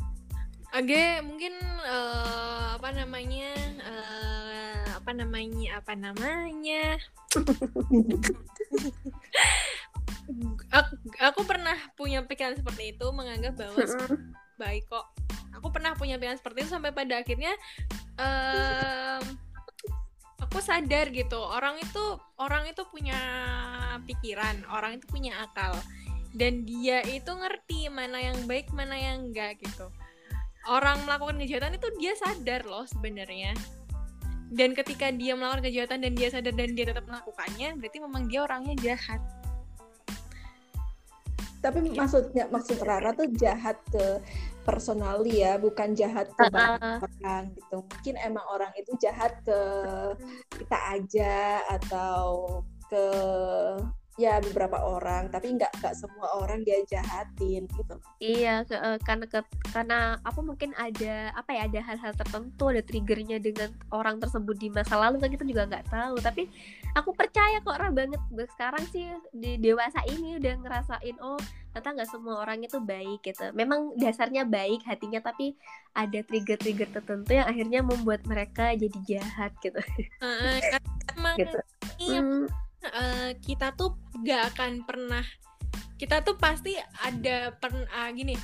[0.76, 1.56] Age mungkin
[1.88, 7.00] eh, apa namanya eh, apa namanya apa namanya?
[10.74, 13.78] Aku, aku pernah punya pikiran seperti itu menganggap bahwa
[14.58, 15.06] baik kok.
[15.54, 17.54] Aku pernah punya pikiran seperti itu sampai pada akhirnya
[18.18, 19.22] em,
[20.42, 22.04] aku sadar gitu orang itu
[22.42, 23.22] orang itu punya
[24.10, 25.78] pikiran orang itu punya akal.
[26.34, 29.94] Dan dia itu ngerti mana yang baik mana yang enggak gitu
[30.69, 33.54] orang melakukan kejahatan itu dia sadar loh sebenarnya.
[34.49, 38.39] Dan ketika dia melakukan kejahatan dan dia sadar dan dia tetap melakukannya berarti memang dia
[38.45, 39.21] orangnya jahat.
[41.65, 44.21] Tapi maksudnya maksud Rara tuh jahat ke
[44.62, 47.82] personali ya bukan jahat ke Ah, orang gitu.
[47.82, 49.60] Mungkin emang orang itu jahat ke
[50.62, 53.06] kita aja atau ke
[54.15, 59.28] ya beberapa orang tapi nggak nggak semua orang dia jahatin gitu iya, ke- eh, karena
[59.28, 59.43] ke-
[59.75, 64.71] karena apa mungkin ada apa ya ada hal-hal tertentu ada triggernya dengan orang tersebut di
[64.71, 66.15] masa lalu kan kita juga nggak tahu.
[66.23, 66.47] Tapi
[66.95, 68.23] aku percaya kok Ra banget
[68.56, 69.04] sekarang sih
[69.36, 71.36] di dewasa ini udah ngerasain oh
[71.75, 73.51] ternyata nggak semua orang itu baik gitu.
[73.51, 75.60] Memang dasarnya baik hatinya tapi
[75.91, 79.75] ada trigger-trigger tertentu yang akhirnya membuat mereka jadi jahat gitu.
[80.23, 80.88] Heeh, karena
[81.19, 81.60] emang Gitu.
[81.99, 82.47] iya, Hmm,
[82.93, 85.26] eh, kita tuh gak akan pernah
[85.95, 88.36] kita tuh pasti ada pernah gini.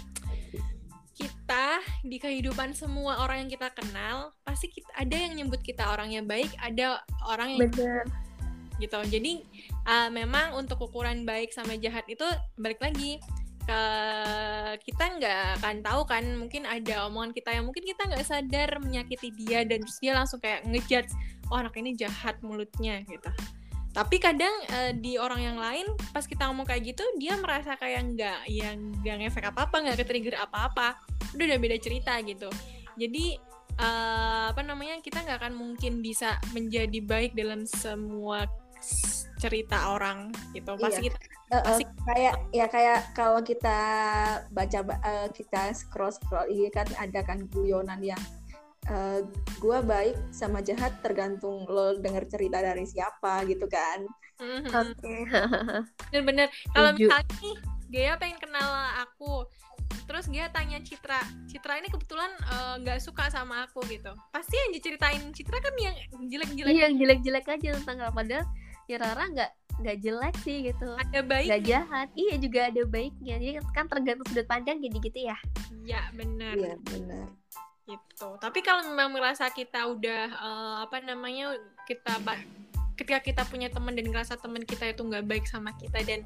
[1.12, 6.24] Kita di kehidupan semua orang yang kita kenal pasti kita, ada yang nyebut kita orangnya
[6.26, 8.08] baik ada orang yang bener.
[8.80, 8.98] gitu.
[9.04, 9.44] Jadi
[9.86, 12.26] eh, memang untuk ukuran baik sama jahat itu
[12.56, 13.20] balik lagi
[13.62, 13.82] ke
[14.90, 19.30] kita nggak akan tahu kan mungkin ada omongan kita yang mungkin kita nggak sadar menyakiti
[19.38, 21.14] dia dan terus dia langsung kayak ngejudge
[21.54, 23.30] oh anak ini jahat mulutnya gitu
[23.92, 25.84] tapi kadang eh, di orang yang lain
[26.16, 29.98] pas kita ngomong kayak gitu dia merasa kayak nggak yang nggak ngefek apa apa nggak
[30.00, 30.88] ke trigger apa apa
[31.36, 32.48] udah udah beda cerita gitu.
[32.96, 33.36] Jadi
[33.76, 38.48] eh, apa namanya kita nggak akan mungkin bisa menjadi baik dalam semua
[39.38, 40.72] cerita orang gitu.
[40.80, 41.20] Pasti kita
[41.52, 43.76] Eh, eh, Pasti- kayak ya kayak kalau kita
[44.56, 48.20] baca ba- eh, kita scroll scroll ini kan ada kan guyonan yang
[48.92, 49.20] eh,
[49.64, 54.04] gua baik sama jahat tergantung lo denger cerita dari siapa gitu kan.
[54.42, 54.68] Mhm.
[54.68, 55.16] Oke.
[56.12, 56.48] bener-bener.
[56.76, 57.56] Kalau misalnya nih
[57.92, 58.70] Gea pengen kenal
[59.04, 59.48] aku
[60.08, 64.12] terus Gea tanya Citra Citra ini kebetulan eh, nggak suka sama aku gitu.
[64.36, 65.96] Pasti yang diceritain Citra kan yang
[66.28, 66.72] jelek-jelek.
[66.72, 68.12] Iya, yang jelek-jelek aja tentang Rara.
[68.12, 68.46] padahal
[68.90, 69.52] ya Rara nggak
[69.82, 70.90] nggak jelek sih gitu.
[71.00, 72.08] Ada baik nggak jahat.
[72.18, 73.36] Iya juga ada baiknya.
[73.40, 75.38] Jadi kan tergantung sudut pandang jadi gitu ya.
[75.86, 76.54] Ya bener.
[76.60, 77.41] Iya benar
[77.86, 78.38] gitu.
[78.38, 82.22] Tapi kalau memang merasa kita udah eh, apa namanya kita
[82.96, 86.22] ketika kita punya teman dan ngerasa teman kita itu nggak baik sama kita dan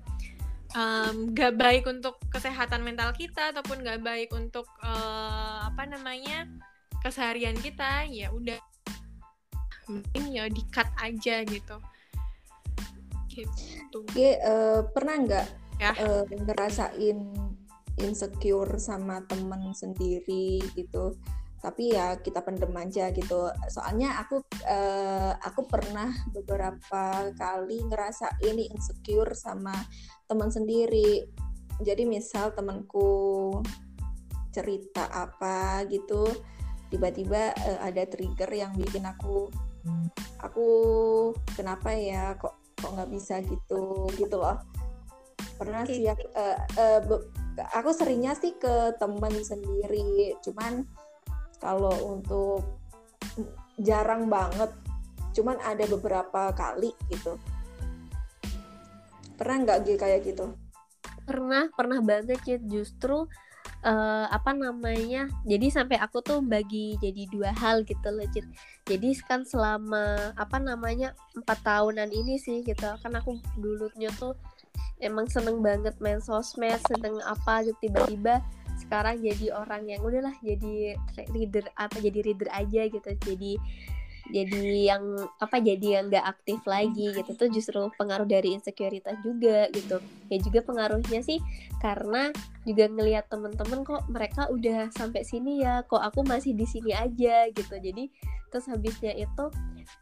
[1.15, 6.48] nggak baik untuk kesehatan mental kita ataupun nggak baik untuk eh, apa namanya
[7.00, 8.60] keseharian kita ya udah.
[9.86, 11.78] Mungkin ya di cut aja gitu.
[13.32, 14.00] Gitu.
[14.12, 15.91] Ge, eh, pernah nggak Ya.
[15.91, 17.20] eh, ngerasain
[18.00, 21.15] insecure sama temen sendiri gitu
[21.65, 23.49] tapi ya kita pendem aja gitu.
[23.73, 24.38] Soalnya aku
[24.69, 29.73] uh, aku pernah beberapa kali ngerasa ini insecure sama
[30.30, 31.25] teman sendiri.
[31.82, 33.49] Jadi misal temanku
[34.54, 36.30] cerita apa gitu
[36.93, 39.49] tiba-tiba uh, ada trigger yang bikin aku
[40.39, 40.67] aku
[41.58, 44.62] kenapa ya kok kok nggak bisa gitu gitu loh.
[45.58, 46.99] Pernah sih aku, uh, uh,
[47.73, 50.36] aku seringnya sih ke teman sendiri.
[50.45, 50.86] Cuman
[51.60, 52.65] kalau untuk
[53.80, 54.72] jarang banget
[55.36, 57.36] cuman ada beberapa kali gitu.
[59.36, 60.46] Pernah nggak gitu kayak gitu?
[61.28, 63.28] Pernah pernah banget ya justru
[63.86, 68.46] uh, apa namanya jadi sampai aku tuh bagi jadi dua hal gitu loh Cid.
[68.89, 74.34] jadi kan selama apa namanya empat tahunan ini sih gitu kan aku dulunya tuh
[75.00, 78.41] emang seneng banget main sosmed seneng apa gitu tiba-tiba
[78.75, 80.99] sekarang jadi orang yang udahlah jadi
[81.31, 83.09] reader apa jadi reader aja gitu.
[83.23, 83.57] Jadi
[84.25, 87.31] jadi yang apa jadi yang nggak aktif lagi gitu.
[87.38, 90.01] Tuh justru pengaruh dari insekuritas juga gitu.
[90.33, 91.38] Ya juga pengaruhnya sih
[91.77, 92.33] karena
[92.65, 97.45] juga ngelihat temen-temen kok mereka udah sampai sini ya kok aku masih di sini aja
[97.53, 97.75] gitu.
[97.77, 98.09] Jadi
[98.49, 99.45] terus habisnya itu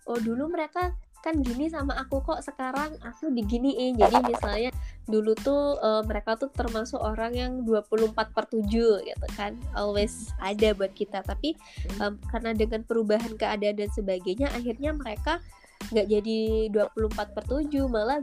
[0.07, 3.95] oh dulu mereka kan gini sama aku kok sekarang aku diginiin.
[3.95, 4.75] Jadi misalnya
[5.07, 8.67] dulu tuh uh, mereka tuh termasuk orang yang 24 per 7
[9.07, 11.23] gitu kan always ada buat kita.
[11.23, 11.55] Tapi
[12.03, 15.39] um, karena dengan perubahan keadaan dan sebagainya akhirnya mereka
[15.95, 16.39] nggak jadi
[16.71, 18.19] 24 per 7 malah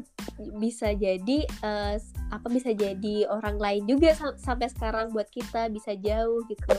[0.61, 1.97] bisa jadi uh,
[2.33, 6.77] apa bisa jadi orang lain juga sam sampai sekarang buat kita bisa jauh gitu.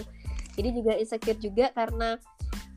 [0.54, 2.22] Jadi juga insecure juga karena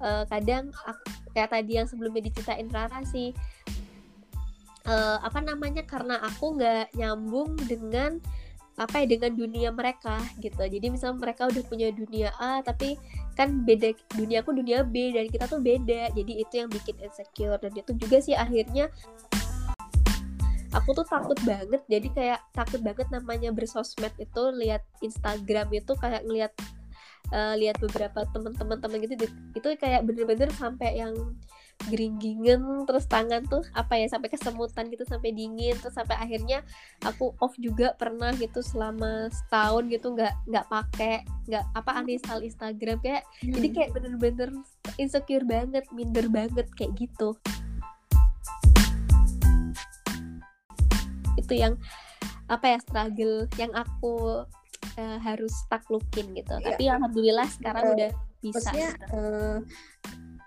[0.01, 1.03] uh, kadang aku,
[1.35, 3.35] kayak tadi yang sebelumnya diceritain Rara sih
[4.89, 8.21] uh, apa namanya karena aku nggak nyambung dengan
[8.75, 10.59] apa ya dengan dunia mereka gitu.
[10.59, 12.99] Jadi misalnya mereka udah punya dunia A tapi
[13.39, 16.11] kan beda dunia aku dunia B dan kita tuh beda.
[16.11, 18.91] Jadi itu yang bikin insecure dan itu juga sih akhirnya
[20.75, 21.87] aku tuh takut banget.
[21.87, 26.53] Jadi kayak takut banget namanya bersosmed itu lihat Instagram itu kayak ngelihat
[27.33, 31.15] uh, lihat beberapa teman-teman teman gitu itu kayak bener-bener sampai yang
[31.91, 36.63] geringgingen terus tangan tuh apa ya sampai kesemutan gitu sampai dingin terus sampai akhirnya
[37.05, 42.99] aku off juga pernah gitu selama setahun gitu nggak nggak pakai nggak apa uninstall Instagram.
[43.05, 43.53] Kayak hmm.
[43.53, 44.49] jadi kayak bener-bener
[44.97, 47.37] insecure banget minder banget kayak gitu.
[51.37, 51.77] Itu yang
[52.49, 54.45] apa ya struggle yang aku
[55.01, 56.55] uh, harus taklukin gitu.
[56.61, 56.65] Yeah.
[56.65, 58.57] Tapi alhamdulillah sekarang uh, udah bisa.
[58.61, 59.59] Maksudnya uh,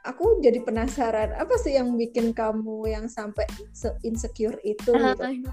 [0.08, 3.44] aku jadi penasaran apa sih yang bikin kamu yang sampai
[3.76, 5.52] se insecure itu uh, gitu.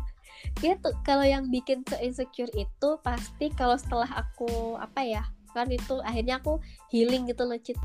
[0.61, 5.70] Ya tuh kalau yang bikin se insecure itu pasti kalau setelah aku apa ya kan
[5.70, 6.59] itu akhirnya aku
[6.90, 7.79] healing gitu loh Cit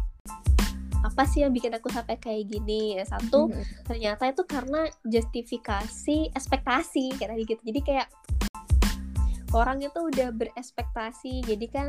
[1.00, 3.64] apa sih yang bikin aku sampai kayak gini ya satu mm -hmm.
[3.88, 8.08] ternyata itu karena justifikasi ekspektasi kayak tadi gitu jadi kayak
[9.54, 11.88] orang itu udah berespektasi jadi kan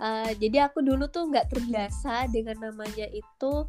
[0.00, 3.68] uh, jadi aku dulu tuh nggak terbiasa dengan namanya itu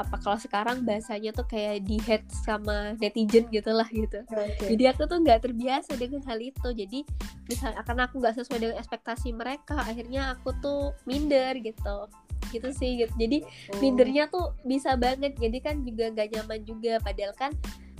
[0.00, 4.24] apa kalau sekarang bahasanya tuh kayak di head sama netizen gitulah gitu.
[4.24, 4.72] Okay.
[4.74, 6.68] jadi aku tuh nggak terbiasa dengan hal itu.
[6.72, 7.04] Jadi
[7.46, 12.08] misalnya karena aku nggak sesuai dengan ekspektasi mereka akhirnya aku tuh minder gitu.
[12.48, 13.12] Gitu sih gitu.
[13.20, 13.78] Jadi oh.
[13.84, 15.36] mindernya tuh bisa banget.
[15.36, 16.96] Jadi kan juga nggak nyaman juga.
[17.04, 17.52] Padahal kan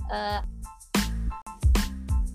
[0.09, 0.41] uh,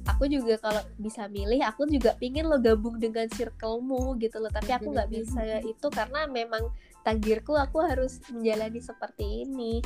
[0.07, 4.51] aku juga kalau bisa milih aku juga pingin lo gabung dengan circlemu gitu loh.
[4.51, 5.41] Tapi aku nggak bisa
[5.71, 6.71] itu karena memang
[7.03, 9.83] takdirku aku harus menjalani seperti ini.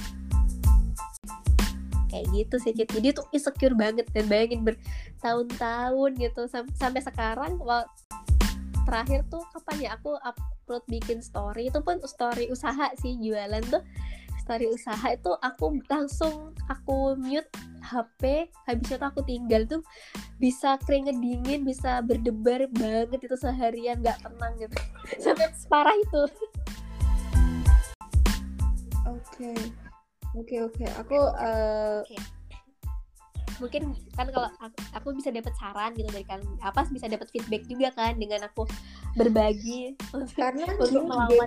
[2.12, 2.92] Kayak gitu sih Cid.
[2.92, 6.42] jadi tuh insecure banget dan bayangin bertahun-tahun gitu.
[6.52, 7.88] Sam sampai sekarang well,
[8.84, 11.72] terakhir tuh kapan ya aku upload bikin story.
[11.72, 13.80] Itu pun story usaha sih jualan tuh
[14.42, 17.48] story usaha itu aku langsung aku mute
[17.82, 19.82] HP habis itu aku tinggal tuh
[20.42, 24.76] bisa keringet dingin bisa berdebar banget itu seharian nggak tenang gitu.
[25.24, 26.24] Sampai separah itu.
[29.06, 29.54] Oke
[30.34, 30.86] oke oke.
[31.06, 32.02] Aku uh...
[32.02, 32.20] okay.
[33.62, 37.62] mungkin kan kalau aku, aku bisa dapat saran gitu dari kan apa bisa dapat feedback
[37.70, 38.66] juga kan dengan aku
[39.14, 39.94] berbagi
[40.34, 41.46] karena untuk melawan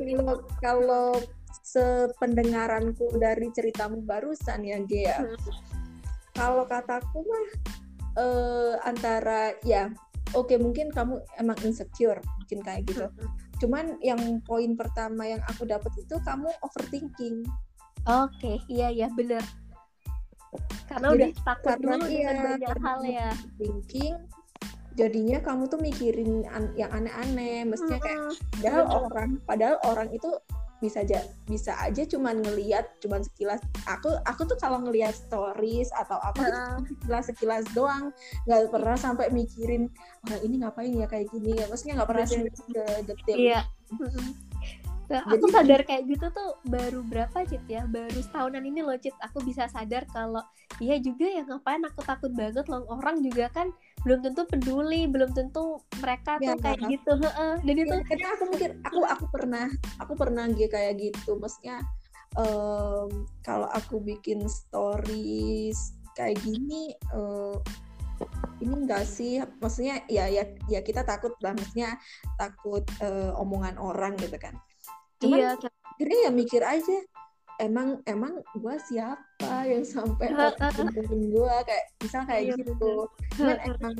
[0.62, 1.18] kalau
[1.64, 5.24] sependengaranku dari ceritamu barusan ya Gea.
[5.24, 5.36] Hmm.
[6.36, 7.46] Kalau kataku mah
[8.20, 9.88] uh, antara ya
[10.36, 13.08] oke okay, mungkin kamu emang insecure mungkin kayak gitu.
[13.08, 13.28] Hmm.
[13.64, 17.48] Cuman yang poin pertama yang aku dapat itu kamu overthinking.
[18.04, 19.40] Oke, okay, iya iya bener.
[20.84, 23.30] Karena Jadi, udah takut karena dulu iya, dengan banyak hal ya.
[23.56, 24.14] Thinking
[24.94, 30.30] jadinya kamu tuh mikirin an yang aneh-aneh mestinya kayak padahal orang padahal orang itu
[30.84, 33.64] bisa aja bisa aja cuman ngelihat cuman sekilas.
[33.88, 38.12] Aku aku tuh kalau ngelihat stories atau apa uh sekilas sekilas doang.
[38.44, 39.88] Nggak pernah sampai mikirin
[40.28, 41.56] wah ini ngapain ya kayak gini?
[41.56, 43.38] Ya maksudnya nggak pernah ke detail.
[43.40, 43.60] Iya.
[45.04, 47.84] Nah, aku sadar kayak gitu tuh baru berapa Cit ya?
[47.84, 49.12] Baru setahunan ini loh Cit.
[49.20, 50.40] Aku bisa sadar kalau
[50.80, 51.84] iya juga ya ngapain?
[51.84, 52.88] Aku takut banget loh.
[52.88, 53.68] Orang juga kan
[54.04, 56.90] belum tentu peduli belum tentu mereka ya, tuh kayak nah.
[56.92, 57.12] gitu
[57.64, 59.66] dan itu ya, karena aku mikir aku aku pernah
[59.98, 61.80] aku pernah gitu kayak gitu maksudnya
[62.36, 63.08] um,
[63.40, 67.56] kalau aku bikin stories kayak gini uh,
[68.62, 71.98] ini enggak sih maksudnya ya ya ya kita takut lah maksudnya
[72.38, 74.54] takut uh, omongan orang gitu kan
[75.24, 75.56] Cuman iya.
[75.56, 76.98] akhirnya ya mikir aja
[77.62, 83.06] emang emang gue siapa yang sampai ngomongin gue kayak misal kayak iya, gitu.
[83.38, 83.96] cuman emang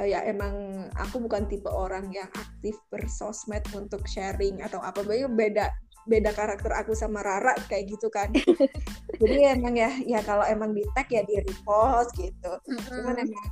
[0.00, 5.02] uh, ya emang aku bukan tipe orang yang aktif bersosmed untuk sharing atau apa.
[5.04, 5.72] Beda
[6.06, 8.30] beda karakter aku sama Rara kayak gitu kan.
[9.20, 12.52] Jadi emang ya ya kalau emang di tag ya di repost gitu.
[12.66, 13.44] Cuman emang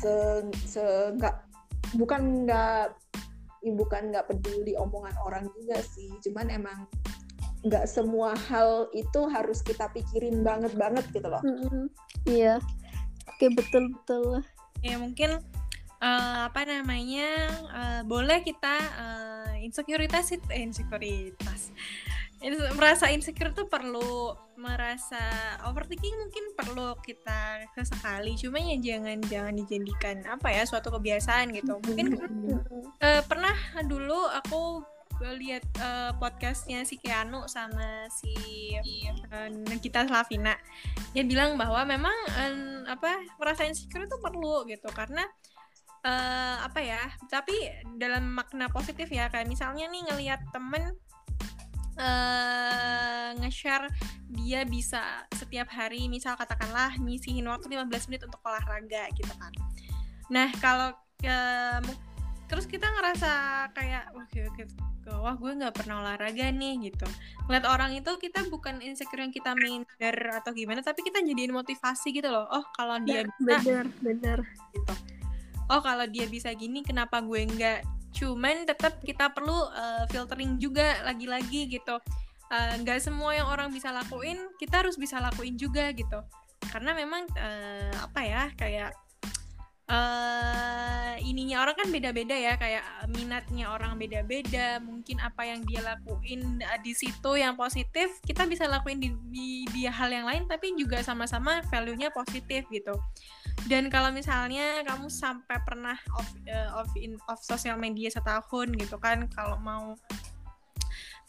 [0.00, 0.14] se
[0.64, 0.84] se
[1.16, 1.36] nggak
[2.00, 2.96] bukan nggak
[3.60, 6.08] ya bukan nggak peduli omongan orang juga sih.
[6.24, 6.88] Cuman emang
[7.60, 11.42] nggak semua hal itu harus kita pikirin banget banget gitu loh.
[11.44, 11.84] Mm-hmm.
[12.28, 12.56] iya.
[13.30, 14.44] Oke betul betul
[14.80, 15.40] ya mungkin
[16.00, 17.28] uh, apa namanya
[17.70, 21.72] uh, boleh kita uh, insekuritas itu eh, insekuritas.
[22.72, 25.20] Merasa insecure tuh perlu merasa
[25.68, 28.32] overthinking mungkin perlu kita sesekali.
[28.40, 31.76] Cuma ya jangan jangan dijadikan apa ya suatu kebiasaan gitu.
[31.84, 33.52] Mungkin uh, pernah
[33.84, 34.80] dulu aku
[35.28, 38.32] lihat uh, podcastnya si Keanu sama si
[39.32, 40.56] uh, Nikita Slavina.
[41.12, 44.88] Dia bilang bahwa memang uh, apa merasa insecure itu perlu gitu.
[44.90, 45.22] Karena
[46.08, 47.52] uh, apa ya tapi
[48.00, 49.28] dalam makna positif ya.
[49.28, 50.96] Kayak misalnya nih ngelihat temen
[52.00, 53.92] uh, nge-share
[54.30, 55.02] dia bisa
[55.36, 59.52] setiap hari misal katakanlah ngisihin waktu 15 menit untuk olahraga gitu kan.
[60.32, 60.96] Nah kalau
[61.28, 61.80] uh,
[62.50, 63.30] terus kita ngerasa
[63.78, 64.66] kayak wah gitu
[65.18, 67.06] wah gue nggak pernah olahraga nih gitu.
[67.46, 72.14] Ngeliat orang itu kita bukan insecure yang kita minder atau gimana tapi kita jadiin motivasi
[72.14, 72.46] gitu loh.
[72.46, 74.38] Oh kalau dia ya, bisa bener bener.
[74.74, 74.94] gitu.
[75.70, 77.80] Oh kalau dia bisa gini kenapa gue nggak?
[78.14, 81.98] Cuman tetap kita perlu uh, filtering juga lagi-lagi gitu.
[82.50, 86.18] Eh, nggak uh, semua yang orang bisa lakuin kita harus bisa lakuin juga gitu.
[86.70, 88.90] Karena memang uh, apa ya kayak
[89.90, 96.62] uh, ininya orang kan beda-beda ya kayak minatnya orang beda-beda mungkin apa yang dia lakuin
[96.82, 101.02] di situ yang positif kita bisa lakuin di, di, di hal yang lain tapi juga
[101.02, 102.94] sama-sama value-nya positif gitu.
[103.68, 108.96] Dan kalau misalnya kamu sampai pernah off uh, off in off sosial media setahun gitu
[108.96, 109.98] kan kalau mau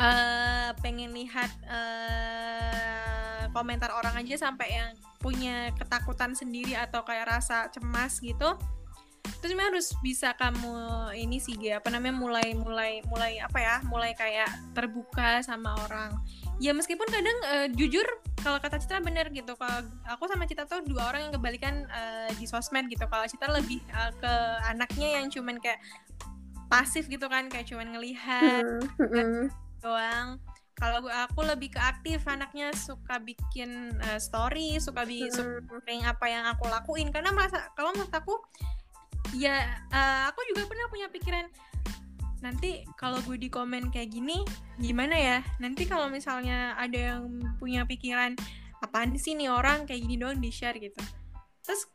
[0.01, 7.69] uh, pengen lihat uh, komentar orang aja sampai yang punya ketakutan sendiri atau kayak rasa
[7.69, 8.57] cemas gitu.
[9.41, 10.73] Terus harus bisa kamu
[11.17, 16.17] ini sih apa namanya mulai mulai mulai apa ya mulai kayak terbuka sama orang.
[16.61, 18.05] Ya meskipun kadang uh, jujur
[18.41, 19.53] kalau kata Citra bener gitu.
[19.57, 23.05] Kalau aku sama Citra tuh dua orang yang kebalikan uh, di sosmed gitu.
[23.05, 24.33] Kalau Citra lebih uh, ke
[24.69, 25.81] anaknya yang cuman kayak
[26.69, 28.63] pasif gitu kan kayak cuman ngelihat
[28.97, 29.49] kan,
[29.81, 30.37] doang.
[30.77, 36.01] Kalau aku lebih ke aktif anaknya suka bikin uh, story suka bikin mm.
[36.09, 37.13] apa yang aku lakuin.
[37.13, 38.33] Karena merasa kalau menurut aku
[39.37, 41.45] ya uh, aku juga pernah punya pikiran
[42.41, 44.41] nanti kalau gue di komen kayak gini
[44.81, 45.37] gimana ya?
[45.61, 47.29] Nanti kalau misalnya ada yang
[47.61, 48.33] punya pikiran
[48.81, 50.97] apaan sih nih orang kayak gini doang di share gitu.
[51.61, 51.85] Terus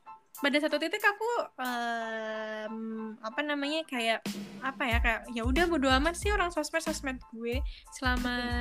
[0.42, 2.76] pada satu titik aku um,
[3.24, 4.20] apa namanya kayak
[4.60, 7.60] apa ya kayak ya udah bodo amat sih orang sosmed sosmed gue.
[7.96, 8.60] Selama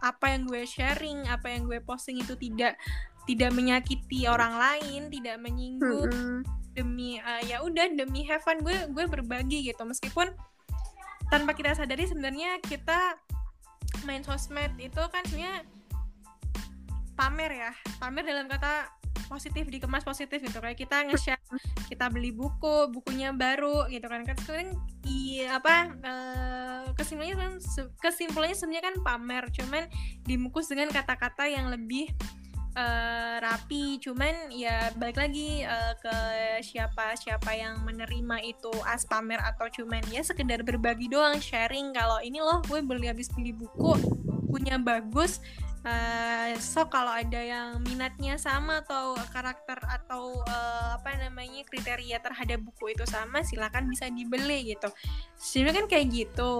[0.00, 2.80] apa yang gue sharing apa yang gue posting itu tidak
[3.28, 8.62] tidak menyakiti orang lain tidak menyinggung mm -hmm demi uh, ya udah demi have fun
[8.62, 9.82] gue gue berbagi gitu.
[9.82, 10.30] Meskipun
[11.26, 13.18] tanpa kita sadari sebenarnya kita
[14.06, 15.66] main sosmed itu kan sebenarnya
[17.18, 18.86] pamer ya pamer dalam kata
[19.28, 20.58] positif dikemas positif gitu.
[20.58, 21.42] Kayak kita nge-share
[21.86, 24.24] kita beli buku bukunya baru gitu kan.
[24.24, 24.74] Kan sebenarnya
[25.04, 27.60] iya apa uh, kesimpulannya
[28.00, 29.44] kesimpulannya sebenarnya kan pamer.
[29.52, 29.84] Cuman
[30.24, 32.10] dimukus dengan kata-kata yang lebih
[32.74, 34.00] uh, rapi.
[34.00, 36.16] Cuman ya balik lagi uh, ke
[36.64, 41.92] siapa siapa yang menerima itu as pamer atau cuman ya sekedar berbagi doang sharing.
[41.92, 43.94] Kalau ini loh gue beli habis beli buku
[44.48, 45.44] punya bagus
[45.84, 52.62] uh, so kalau ada yang minatnya sama atau karakter atau uh, apa namanya kriteria terhadap
[52.62, 54.88] buku itu sama silakan bisa dibeli gitu
[55.38, 56.52] sebenarnya kan kayak gitu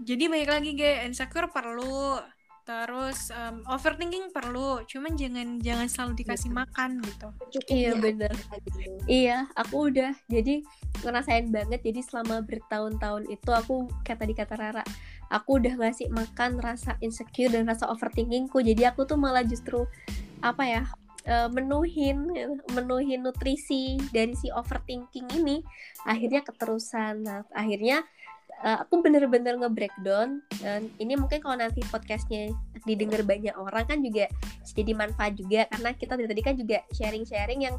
[0.00, 2.16] jadi baik lagi Ge, insecure perlu
[2.60, 8.34] terus um, overthinking perlu cuman jangan jangan selalu dikasih makan gitu Iya, Cukupnya bener.
[8.62, 8.78] gitu.
[9.10, 10.62] Iya, aku udah jadi
[11.02, 11.80] ngerasain banget.
[11.82, 14.84] Jadi selama bertahun-tahun itu aku kayak tadi kata Rara,
[15.30, 18.58] aku udah ngasih makan rasa insecure dan rasa overthinkingku.
[18.60, 19.86] Jadi aku tuh malah justru
[20.42, 20.82] apa ya
[21.24, 22.28] eh, menuhin
[22.74, 25.62] menuhin nutrisi dari si overthinking ini.
[26.04, 27.22] Akhirnya keterusan.
[27.22, 28.02] Nah akhirnya
[28.66, 30.42] eh, aku bener-bener nge-breakdown.
[30.58, 32.50] Dan ini mungkin kalau nanti podcastnya
[32.82, 34.26] didengar banyak orang kan juga
[34.66, 35.70] jadi manfaat juga.
[35.70, 37.78] Karena kita dari tadi kan juga sharing-sharing yang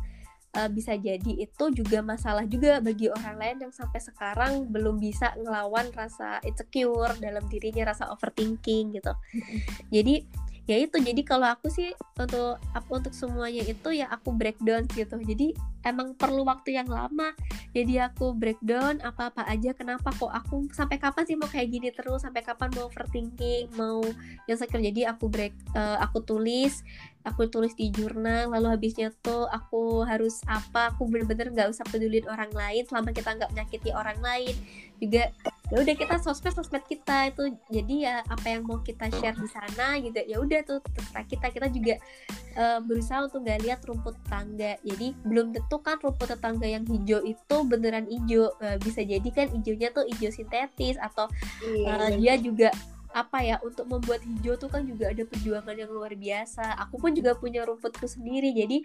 [0.57, 5.31] uh, bisa jadi itu juga masalah juga bagi orang lain yang sampai sekarang belum bisa
[5.39, 9.13] ngelawan rasa insecure dalam dirinya rasa overthinking gitu.
[9.89, 10.23] Jadi
[10.69, 10.97] ya itu.
[11.01, 15.17] Jadi kalau aku sih untuk apa untuk semuanya itu ya aku breakdown gitu.
[15.19, 17.33] Jadi emang perlu waktu yang lama.
[17.73, 21.89] Jadi aku breakdown apa apa aja kenapa kok aku sampai kapan sih mau kayak gini
[21.89, 22.21] terus?
[22.21, 23.99] Sampai kapan mau overthinking mau
[24.45, 24.83] insecure?
[24.83, 26.85] Jadi aku break eh, aku tulis
[27.21, 32.25] aku tulis di jurnal lalu habisnya tuh aku harus apa aku bener-bener nggak usah pedulin
[32.25, 34.55] orang lain selama kita nggak menyakiti orang lain.
[35.01, 35.33] Juga
[35.71, 37.57] ya udah kita sosmed sosmed kita itu.
[37.69, 41.45] Jadi ya apa yang mau kita share di sana gitu ya udah tuh terserah kita.
[41.49, 41.95] Kita juga
[42.53, 47.21] eh, berusaha untuk nggak lihat rumput tetangga jadi belum tentu kan rumput tetangga yang hijau
[47.25, 48.53] itu beneran hijau.
[48.61, 51.25] Eh, bisa jadi kan hijaunya tuh hijau sintetis atau
[51.61, 52.17] Iya, Uh, bener.
[52.17, 52.69] dia juga
[53.11, 56.79] apa ya untuk membuat hijau tuh kan juga ada perjuangan yang luar biasa.
[56.87, 58.55] Aku pun juga punya rumputku sendiri.
[58.55, 58.83] Jadi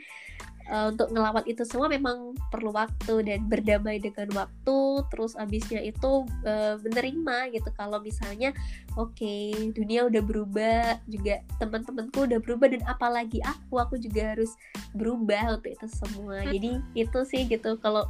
[0.70, 4.78] uh, untuk ngelawan itu semua memang perlu waktu dan berdamai dengan waktu.
[5.10, 8.50] Terus abisnya itu uh, menerima gitu kalau misalnya
[8.98, 9.36] oke
[9.72, 14.52] dunia udah berubah, juga teman-temanku udah berubah dan apalagi aku aku juga harus
[14.92, 16.42] berubah untuk itu semua.
[16.46, 18.06] Jadi itu sih gitu kalau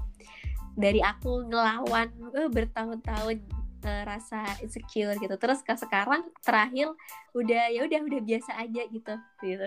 [0.77, 3.41] dari aku ngelawan eh, bertahun-tahun
[3.85, 5.35] eh, rasa insecure gitu.
[5.37, 6.93] Terus ke sekarang terakhir
[7.37, 9.15] udah ya udah udah biasa aja gitu
[9.45, 9.67] gitu.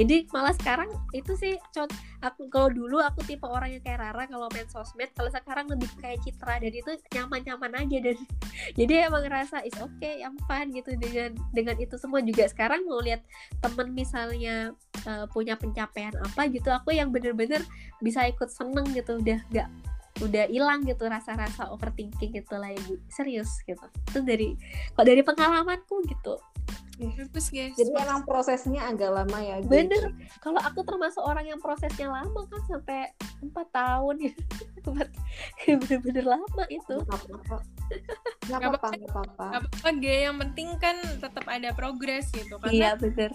[0.00, 1.92] Jadi malah sekarang itu sih cot
[2.24, 5.88] aku kalau dulu aku tipe orang yang kayak Rara kalau main sosmed kalau sekarang lebih
[6.00, 6.56] kayak Citra.
[6.62, 8.16] Dan itu nyaman-nyaman aja dan
[8.78, 10.96] jadi emang ngerasa is okay I'm fun gitu.
[10.96, 12.48] Dengan dengan itu semua juga.
[12.48, 13.20] Sekarang mau lihat
[13.60, 14.72] temen misalnya
[15.04, 17.60] eh, punya pencapaian apa gitu aku yang bener-bener
[18.00, 19.20] bisa ikut seneng gitu.
[19.20, 19.68] Udah gak
[20.22, 23.82] udah hilang gitu rasa-rasa overthinking gitu lagi serius gitu.
[24.12, 24.56] Itu dari
[24.96, 26.40] kok dari pengalamanku gitu.
[26.96, 27.76] Bagus guys.
[27.76, 29.60] Jadi emang prosesnya agak lama ya.
[29.60, 29.68] Gi.
[29.68, 30.16] bener.
[30.40, 33.12] Kalau aku termasuk orang yang prosesnya lama kan sampai
[33.44, 34.32] empat tahun.
[34.80, 35.12] Empat-
[35.84, 36.96] bener-bener lama itu.
[37.04, 37.58] Nggak apa-apa.
[38.48, 39.46] Apa-apa, apa-apa.
[39.52, 39.88] Gak apa-apa.
[40.00, 42.56] Ge, yang penting kan tetap ada progres gitu.
[42.64, 43.30] Iya karena bener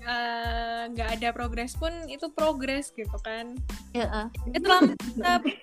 [0.00, 3.54] eh, nggak ada progres pun itu progres gitu kan
[3.92, 4.26] ya ah.
[4.48, 4.92] itu lama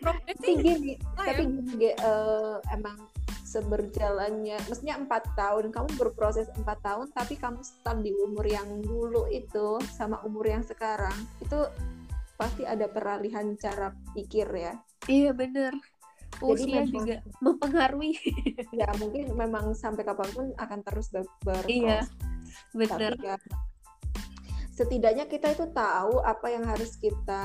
[0.02, 1.50] progres sih gini, lah tapi ya.
[1.50, 2.98] gini, Gi, eh, emang
[3.48, 9.24] seberjalannya, maksudnya empat tahun, kamu berproses empat tahun, tapi kamu stuck di umur yang dulu
[9.32, 11.56] itu sama umur yang sekarang, itu
[12.36, 14.76] pasti ada peralihan cara pikir ya.
[15.08, 15.72] iya bener
[16.38, 18.14] usia memang- juga mempengaruhi
[18.76, 21.72] Ya mungkin memang sampai kapan pun akan terus ber berproses.
[21.72, 22.00] iya
[22.76, 23.36] bener Tapi ya,
[24.78, 27.42] setidaknya kita itu tahu apa yang harus kita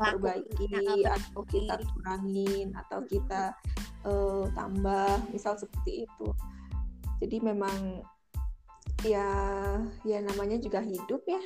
[0.00, 3.52] perbaiki atau kita kurangin atau kita
[4.08, 6.28] eh, tambah misal seperti itu.
[7.20, 8.00] Jadi memang
[9.04, 9.28] ya
[10.08, 11.40] ya namanya juga hidup ya.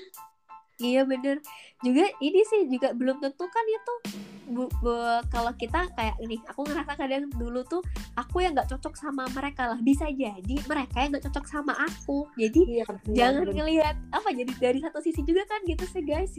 [0.78, 1.42] Iya bener.
[1.82, 3.94] Juga ini sih juga belum tentu kan itu
[4.50, 7.82] bu, bu- kalau kita kayak ini aku ngerasa kadang dulu tuh
[8.18, 9.78] aku yang nggak cocok sama mereka lah.
[9.80, 12.26] Bisa jadi mereka yang nggak cocok sama aku.
[12.36, 12.84] Jadi iya
[13.14, 13.54] jangan benar.
[13.62, 16.34] ngelihat apa jadi dari satu sisi juga kan gitu sih guys.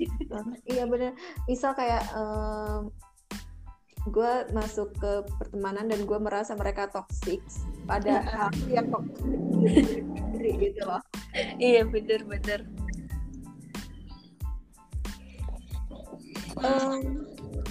[0.67, 1.15] Iya bener
[1.47, 2.03] misal kayak
[4.09, 7.37] gue masuk ke pertemanan dan gue merasa mereka toxic
[7.85, 10.01] padahal yang toxic
[10.57, 11.01] gitu loh.
[11.61, 12.65] Iya bener bener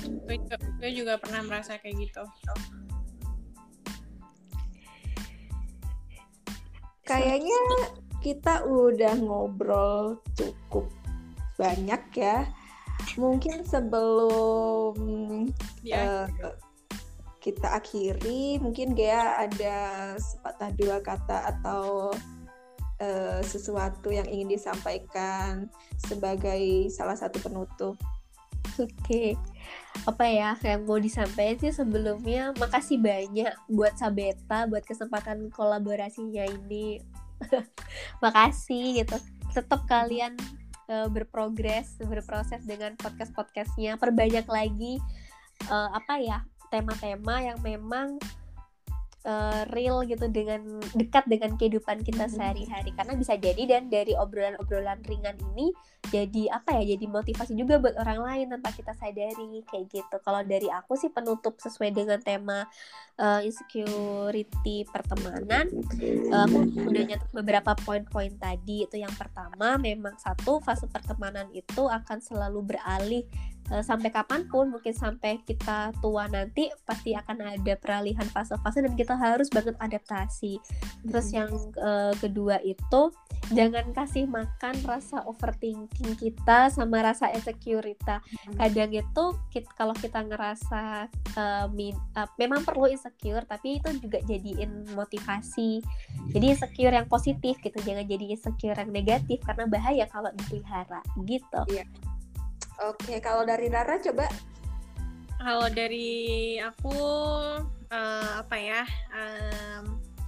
[0.00, 2.22] gue, juga, gue juga pernah merasa kayak gitu
[7.10, 7.58] Kayaknya
[8.22, 10.86] kita udah ngobrol cukup
[11.58, 12.46] banyak ya.
[13.18, 14.94] Mungkin sebelum
[15.82, 16.54] ya eh,
[17.42, 22.14] kita akhiri, mungkin Gea ada sepatah dua kata atau
[23.02, 25.66] eh, sesuatu yang ingin disampaikan
[25.98, 27.98] sebagai salah satu penutup.
[28.80, 29.36] Oke,
[30.08, 37.00] apa ya yang mau disampaikan sih sebelumnya makasih banyak buat Sabeta buat kesempatan kolaborasinya ini.
[38.24, 39.16] makasih gitu.
[39.52, 40.36] Tetap kalian
[40.88, 44.00] eh, berprogres, berproses dengan podcast podcastnya.
[44.00, 45.00] Perbanyak lagi
[45.68, 48.16] eh, apa ya tema-tema yang memang
[49.24, 52.32] uh, real gitu dengan dekat dengan kehidupan kita Mhm.
[52.32, 52.90] sehari-hari.
[52.96, 55.72] Karena bisa jadi dan dari obrolan-obrolan ringan ini
[56.10, 60.16] jadi apa ya jadi motivasi juga buat orang lain tanpa kita sadari kayak gitu.
[60.24, 62.66] Kalau dari aku sih penutup sesuai dengan tema
[63.20, 65.68] uh, insecurity pertemanan
[66.32, 68.88] uh, aku udah nyatet beberapa poin-poin tadi.
[68.88, 73.24] Itu yang pertama memang satu fase pertemanan itu akan selalu beralih
[73.78, 79.14] sampai kapan pun mungkin sampai kita tua nanti pasti akan ada peralihan fase-fase dan kita
[79.14, 80.58] harus banget adaptasi.
[81.06, 83.14] Terus yang uh, kedua itu
[83.54, 88.22] jangan kasih makan rasa overthinking kita sama rasa insecure kita
[88.54, 94.18] kadang itu kit- kalau kita ngerasa uh, min- uh, memang perlu insecure tapi itu juga
[94.26, 95.82] jadiin motivasi.
[96.30, 101.62] Jadi insecure yang positif gitu jangan jadi insecure yang negatif karena bahaya kalau dipelihara gitu
[102.80, 104.26] Oke, kalau dari Rara coba
[105.40, 106.96] Kalau dari aku
[107.88, 108.84] eh, apa ya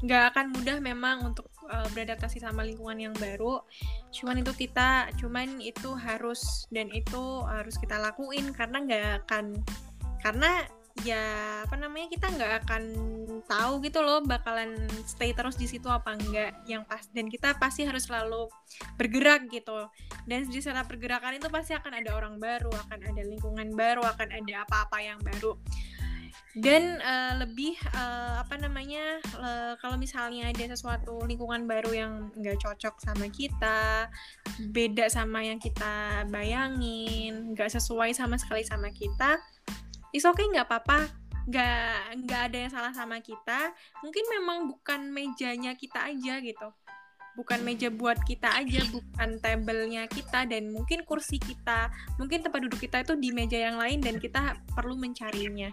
[0.03, 3.63] nggak akan mudah memang untuk eh, beradaptasi sama lingkungan yang baru.
[4.11, 9.45] Cuman itu kita, cuman itu harus dan itu harus kita lakuin karena nggak akan
[10.23, 10.67] karena
[11.01, 11.25] ya
[11.65, 12.83] apa namanya kita nggak akan
[13.49, 14.77] tahu gitu loh bakalan
[15.09, 18.47] stay terus di situ apa enggak yang pas dan kita pasti harus selalu
[19.01, 19.89] bergerak gitu.
[20.29, 24.29] Dan di sana pergerakan itu pasti akan ada orang baru akan ada lingkungan baru akan
[24.31, 25.57] ada apa-apa yang baru.
[26.53, 32.61] Dan eh, lebih eh, apa namanya le- kalau misalnya ada sesuatu lingkungan baru yang nggak
[32.61, 34.13] cocok sama kita
[34.69, 39.41] beda sama yang kita bayangin nggak sesuai sama sekali sama kita
[40.13, 41.09] is okay nggak apa-apa.
[41.49, 43.73] Nggak nggak ada yang salah sama kita.
[44.05, 46.69] Mungkin memang bukan mejanya kita aja gitu.
[47.33, 51.89] Bukan meja buat kita aja bukan tabelnya kita dan mungkin kursi kita.
[52.21, 55.73] Mungkin tempat duduk kita itu di meja yang lain dan kita perlu mencarinya.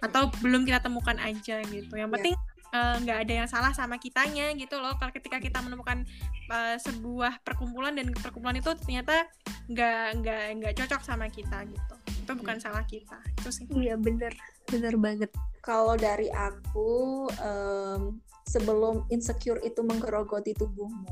[0.00, 1.92] Atau belum kita temukan aja gitu.
[1.98, 2.14] Yang Ya.
[2.16, 2.36] penting
[2.72, 4.96] eh, nggak ada yang salah sama kitanya gitu loh.
[4.96, 6.06] Kalau ketika kita menemukan
[6.48, 9.26] eh, sebuah perkumpulan dan perkumpulan itu ternyata
[9.68, 14.30] nggak nggak nggak cocok sama kita gitu itu bukan salah kita itu sih iya bener
[14.70, 15.30] bener banget
[15.62, 21.06] kalau dari aku em, sebelum insecure itu menggerogoti tubuhmu,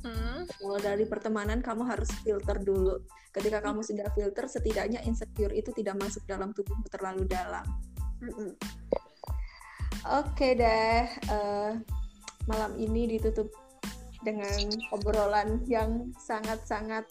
[0.00, 3.04] Hmm, kalau dari pertemanan kamu harus filter dulu.
[3.36, 7.68] Ketika kamu sudah filter, setidaknya insecure itu tidak masuk dalam tubuhmu terlalu dalam.
[8.24, 8.56] Mm-mm.
[10.08, 11.72] Oke deh, eh,
[12.48, 13.52] malam ini ditutup
[14.24, 17.04] dengan obrolan yang sangat-sangat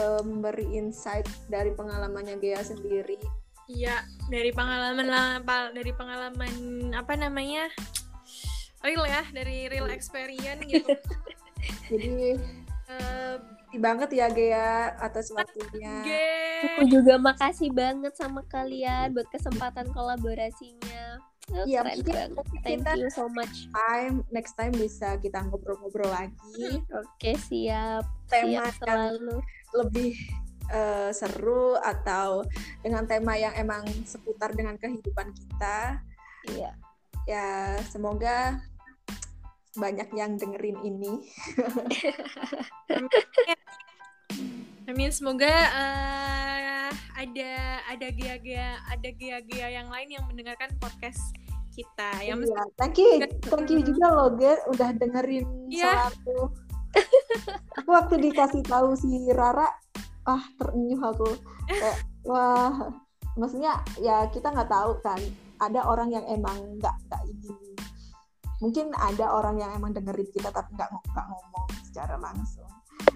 [0.00, 3.20] eh, memberi insight dari pengalamannya Gea sendiri.
[3.68, 5.06] Iya, dari pengalaman
[5.76, 6.52] dari pengalaman
[6.96, 7.68] apa namanya
[8.80, 10.96] real ya, dari real experience gitu.
[11.92, 12.40] Jadi
[12.90, 13.34] Eh,
[13.70, 15.94] Makasih banget ya Gea atas waktunya.
[16.02, 16.34] Ge.
[16.60, 22.62] aku juga makasih banget sama kalian buat kesempatan kolaborasinya Oh, Iya, keren mungkin banget.
[22.62, 23.66] thank kita- you so much.
[23.68, 26.78] Time next time bisa kita ngobrol-ngobrol lagi.
[26.94, 28.06] Oke siap.
[28.26, 29.36] Tema siap yang selalu.
[29.72, 30.12] lebih
[30.68, 32.44] eh, seru atau
[32.78, 36.02] dengan tema yang emang seputar dengan kehidupan kita.
[36.46, 36.74] iya.
[37.26, 38.60] Ya semoga
[39.72, 41.12] banyak yang dengerin ini.
[44.86, 46.56] Amin, semoga eh,
[47.16, 47.52] ada
[47.88, 51.20] ada gea-gea ada gea-gea yang lain yang mendengarkan podcast
[51.74, 52.10] kita.
[52.22, 53.10] Yang Iya, thank you,
[53.46, 56.10] thank you juga loh Ge udah dengerin Iya.
[56.10, 56.40] selalu.
[57.78, 59.70] aku waktu dikasih tahu si Rara,
[60.26, 61.30] ah terenyuh aku.
[61.70, 62.90] Kayak, wah,
[63.38, 65.20] maksudnya ya kita nggak tahu kan.
[65.60, 67.56] Ada orang yang emang nggak nggak ingin.
[68.60, 72.66] Mungkin ada orang yang emang dengerin kita tapi nggak nggak ngomong secara langsung.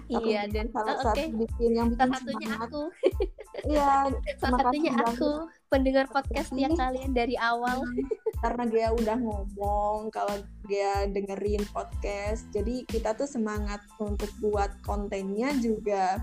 [0.05, 2.69] Tapi iya dan salah oh, satu bikin yang bikin salah satunya semangat.
[2.69, 2.81] aku
[3.63, 7.87] Iya, salah satunya aku pendengar podcast yang kalian dari awal.
[8.43, 12.45] Karena Gea udah ngomong kalau Gea dengerin podcast.
[12.51, 16.19] Jadi kita tuh semangat untuk buat kontennya juga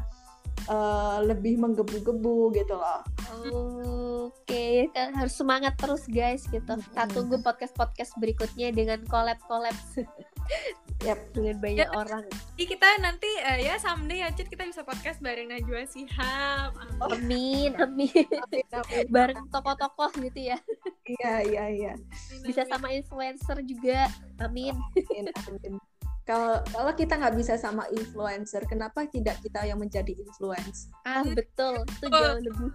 [0.68, 3.02] eh, lebih menggebu-gebu gitu loh
[4.22, 6.62] Oke, kan harus semangat terus guys gitu.
[6.62, 7.14] Kita Mm-mm.
[7.14, 9.74] tunggu podcast-podcast berikutnya dengan collab-collab
[11.06, 11.18] Yap.
[11.34, 12.22] dengan banyak orang.
[12.54, 16.70] Jadi kita nanti eh, ya someday ya Cid, kita bisa podcast bareng Najwa Shihab.
[17.02, 18.26] Amin, amin.
[19.14, 20.58] Bareng tokoh-tokoh gitu ya.
[21.18, 21.92] iya iya iya
[22.46, 24.06] Bisa sama influencer juga.
[24.38, 24.78] Amin.
[24.94, 25.91] Amin, amin.
[26.22, 31.82] Kalau kalau kita nggak bisa sama influencer kenapa tidak kita yang menjadi influence Ah, betul.
[31.98, 32.70] Itu jauh lebih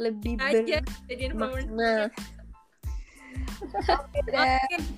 [0.00, 1.68] lebih aja jadi influencer.
[1.68, 1.94] bermakna.
[4.00, 4.20] Oke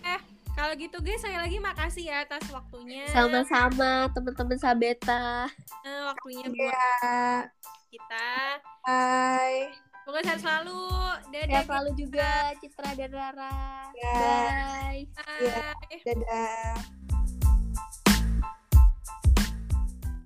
[0.06, 0.20] eh,
[0.52, 3.08] kalau gitu guys, saya lagi makasih ya atas waktunya.
[3.08, 5.48] Sama-sama teman-teman Sabeta.
[5.82, 7.48] Eh, waktunya buat ya
[7.88, 8.30] kita.
[8.84, 10.82] bye Pokoknya sehat selalu.
[11.30, 11.62] Dadah.
[11.62, 13.62] Sehat selalu juga Citra dan Rara.
[13.94, 14.14] Ya.
[14.18, 15.02] Bye.
[15.14, 15.98] Bye.
[16.02, 17.01] Dadah.